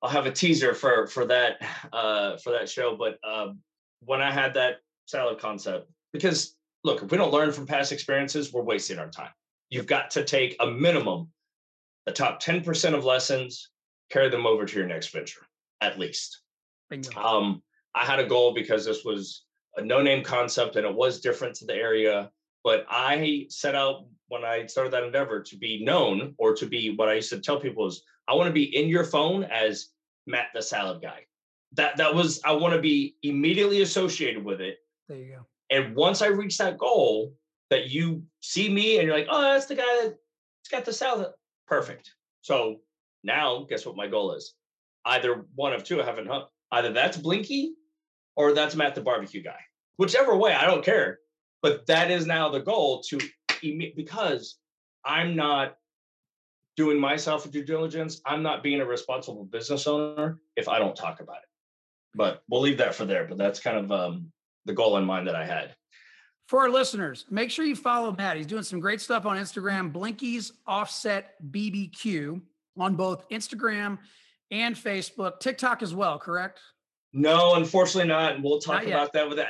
I'll 0.02 0.10
have 0.10 0.26
a 0.26 0.32
teaser 0.32 0.74
for 0.74 1.08
for 1.08 1.26
that 1.28 1.62
uh 1.94 2.38
for 2.38 2.52
that 2.52 2.70
show. 2.70 2.98
But 2.98 3.20
um, 3.30 3.60
when 4.04 4.22
I 4.22 4.32
had 4.32 4.56
that 4.56 4.78
salad 5.12 5.39
concept, 5.39 5.89
because 6.13 6.56
look, 6.84 7.04
if 7.04 7.12
we 7.12 7.17
don't 7.17 7.34
learn 7.34 7.52
from 7.52 7.67
past 7.67 7.91
experiences, 7.91 8.52
we're 8.52 8.63
wasting 8.63 8.97
our 8.97 9.10
time. 9.10 9.32
You've 9.69 9.88
got 9.88 10.12
to 10.12 10.24
take 10.24 10.56
a 10.60 10.65
minimum, 10.65 11.30
the 12.06 12.12
top 12.12 12.41
10% 12.41 12.93
of 12.93 13.06
lessons, 13.06 13.69
carry 14.10 14.30
them 14.30 14.47
over 14.47 14.65
to 14.65 14.78
your 14.78 14.88
next 14.88 15.10
venture, 15.10 15.45
at 15.82 16.00
least. 16.00 16.41
Um, 17.17 17.62
I 17.93 18.06
had 18.06 18.19
a 18.19 18.26
goal 18.26 18.54
because 18.54 18.86
this 18.86 19.04
was 19.04 19.43
a 19.78 19.82
no-name 19.84 20.24
concept 20.24 20.76
and 20.76 20.86
it 20.86 20.93
was 20.93 21.21
different 21.21 21.56
to 21.56 21.65
the 21.65 21.76
area. 21.76 22.30
But 22.63 22.86
I 22.89 23.47
set 23.50 23.76
out 23.76 24.06
when 24.28 24.43
I 24.43 24.65
started 24.65 24.93
that 24.93 25.04
endeavor 25.04 25.41
to 25.41 25.58
be 25.58 25.84
known 25.84 26.36
or 26.38 26.56
to 26.56 26.65
be 26.65 26.95
what 26.95 27.10
I 27.10 27.15
used 27.15 27.30
to 27.32 27.39
tell 27.39 27.60
people 27.60 27.88
is 27.88 28.04
I 28.28 28.34
want 28.34 28.47
to 28.47 28.54
be 28.54 28.76
in 28.76 28.88
your 28.88 29.04
phone 29.04 29.43
as 29.43 29.88
Matt 30.28 30.47
the 30.54 30.62
salad 30.62 31.02
guy. 31.02 31.26
That 31.74 31.97
that 31.97 32.13
was 32.13 32.41
I 32.43 32.52
want 32.52 32.74
to 32.74 32.82
be 32.82 33.15
immediately 33.24 33.82
associated 33.82 34.43
with 34.43 34.62
it. 34.62 34.78
There 35.12 35.19
you 35.19 35.36
go. 35.36 35.45
And 35.76 35.93
once 35.93 36.21
I 36.21 36.28
reach 36.28 36.58
that 36.60 36.78
goal, 36.78 37.34
that 37.69 37.89
you 37.89 38.24
see 38.39 38.69
me 38.69 38.97
and 38.97 39.06
you're 39.06 39.17
like, 39.17 39.28
oh, 39.30 39.41
that's 39.41 39.65
the 39.65 39.76
guy 39.76 40.04
that's 40.04 40.69
got 40.71 40.86
the 40.86 40.93
salad. 40.93 41.32
Perfect. 41.67 42.12
So 42.41 42.78
now, 43.21 43.65
guess 43.67 43.86
what 43.86 43.97
my 43.97 44.08
goal 44.08 44.34
is? 44.34 44.54
Either 45.06 45.45
one 45.56 45.74
of 45.74 45.84
two. 45.84 46.02
I 46.02 46.06
haven't 46.06 46.28
hung. 46.28 46.45
Either 46.71 46.93
that's 46.93 47.17
Blinky, 47.17 47.74
or 48.38 48.54
that's 48.54 48.74
Matt 48.76 48.95
the 48.95 49.02
barbecue 49.02 49.43
guy. 49.43 49.60
Whichever 49.97 50.38
way, 50.38 50.54
I 50.54 50.65
don't 50.65 50.84
care. 50.84 51.19
But 51.62 51.86
that 51.88 52.10
is 52.10 52.26
now 52.26 52.47
the 52.47 52.62
goal 52.62 53.04
to 53.10 53.19
because 53.95 54.60
I'm 55.04 55.36
not 55.36 55.76
doing 56.78 56.97
myself 56.97 57.45
a 57.45 57.50
due 57.50 57.65
diligence. 57.65 58.21
I'm 58.26 58.43
not 58.43 58.63
being 58.63 58.80
a 58.80 58.86
responsible 58.86 59.43
business 59.43 59.88
owner 59.88 60.39
if 60.56 60.69
I 60.69 60.80
don't 60.80 60.95
talk 60.95 61.19
about 61.19 61.38
it. 61.38 61.50
But 62.15 62.43
we'll 62.50 62.62
leave 62.62 62.78
that 62.78 62.95
for 62.95 63.04
there. 63.04 63.26
But 63.28 63.38
that's 63.38 63.60
kind 63.60 63.78
of 63.78 63.91
um, 63.91 64.32
the 64.65 64.74
goal 64.74 64.97
in 64.97 65.06
mind 65.06 65.28
that 65.28 65.36
I 65.36 65.45
had. 65.45 65.76
For 66.47 66.60
our 66.62 66.69
listeners, 66.69 67.26
make 67.30 67.50
sure 67.50 67.63
you 67.63 67.76
follow 67.76 68.13
Matt. 68.13 68.36
He's 68.36 68.45
doing 68.45 68.63
some 68.63 68.80
great 68.80 69.00
stuff 69.00 69.26
on 69.26 69.38
Instagram, 69.38 69.93
Blinky's 69.93 70.52
Offset 70.67 71.36
BBQ 71.50 72.41
on 72.78 72.95
both 72.95 73.28
Instagram 73.30 73.97
and 74.52 74.76
Facebook, 74.76 75.39
TikTok 75.39 75.82
as 75.82 75.95
well, 75.95 76.19
correct? 76.19 76.60
No, 77.13 77.56
unfortunately 77.56 78.10
not. 78.10 78.36
And 78.36 78.43
we'll 78.43 78.60
talk 78.60 78.86
about 78.86 79.13
that 79.13 79.28
with 79.28 79.38
that. 79.38 79.47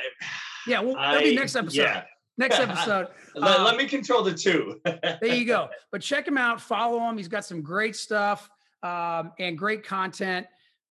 Yeah, 0.66 0.80
well, 0.80 0.94
that'll 0.94 1.22
be 1.22 1.34
next 1.34 1.56
episode. 1.56 1.82
Yeah. 1.82 2.04
Next 2.38 2.58
episode. 2.60 3.08
let, 3.34 3.58
um, 3.58 3.64
let, 3.64 3.76
me 3.76 3.86
control 3.86 4.22
the 4.22 4.32
two. 4.32 4.80
there 4.84 5.34
you 5.34 5.44
go. 5.44 5.68
But 5.90 6.02
check 6.02 6.26
him 6.26 6.38
out, 6.38 6.60
follow 6.60 7.00
him. 7.08 7.18
He's 7.18 7.28
got 7.28 7.44
some 7.44 7.62
great 7.62 7.96
stuff 7.96 8.48
um, 8.82 9.32
and 9.38 9.58
great 9.58 9.84
content. 9.84 10.46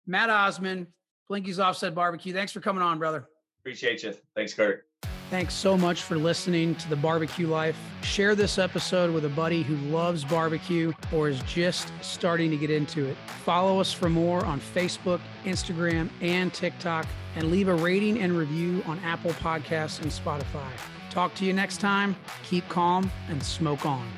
Matt 0.06 0.28
Osman, 0.28 0.88
Blinky's 1.28 1.58
Offset 1.58 1.94
Barbecue. 1.94 2.32
Thanks 2.32 2.52
for 2.52 2.60
coming 2.60 2.82
on, 2.82 2.98
brother. 2.98 3.28
Appreciate 3.60 4.02
you. 4.02 4.14
Thanks, 4.34 4.54
Kurt. 4.54 4.86
Thanks 5.30 5.54
so 5.54 5.76
much 5.76 6.02
for 6.02 6.16
listening 6.16 6.74
to 6.74 6.88
the 6.88 6.96
Barbecue 6.96 7.46
Life. 7.46 7.76
Share 8.02 8.34
this 8.34 8.58
episode 8.58 9.14
with 9.14 9.24
a 9.24 9.28
buddy 9.28 9.62
who 9.62 9.76
loves 9.88 10.24
barbecue 10.24 10.92
or 11.12 11.28
is 11.28 11.40
just 11.42 11.92
starting 12.00 12.50
to 12.50 12.56
get 12.56 12.68
into 12.68 13.06
it. 13.06 13.16
Follow 13.44 13.80
us 13.80 13.92
for 13.92 14.08
more 14.08 14.44
on 14.44 14.58
Facebook, 14.58 15.20
Instagram, 15.44 16.10
and 16.20 16.52
TikTok, 16.52 17.06
and 17.36 17.48
leave 17.48 17.68
a 17.68 17.74
rating 17.74 18.20
and 18.20 18.36
review 18.36 18.82
on 18.86 18.98
Apple 19.00 19.30
Podcasts 19.32 20.02
and 20.02 20.10
Spotify. 20.10 20.68
Talk 21.10 21.32
to 21.36 21.44
you 21.44 21.52
next 21.52 21.78
time. 21.78 22.16
Keep 22.42 22.68
calm 22.68 23.08
and 23.28 23.40
smoke 23.40 23.86
on. 23.86 24.10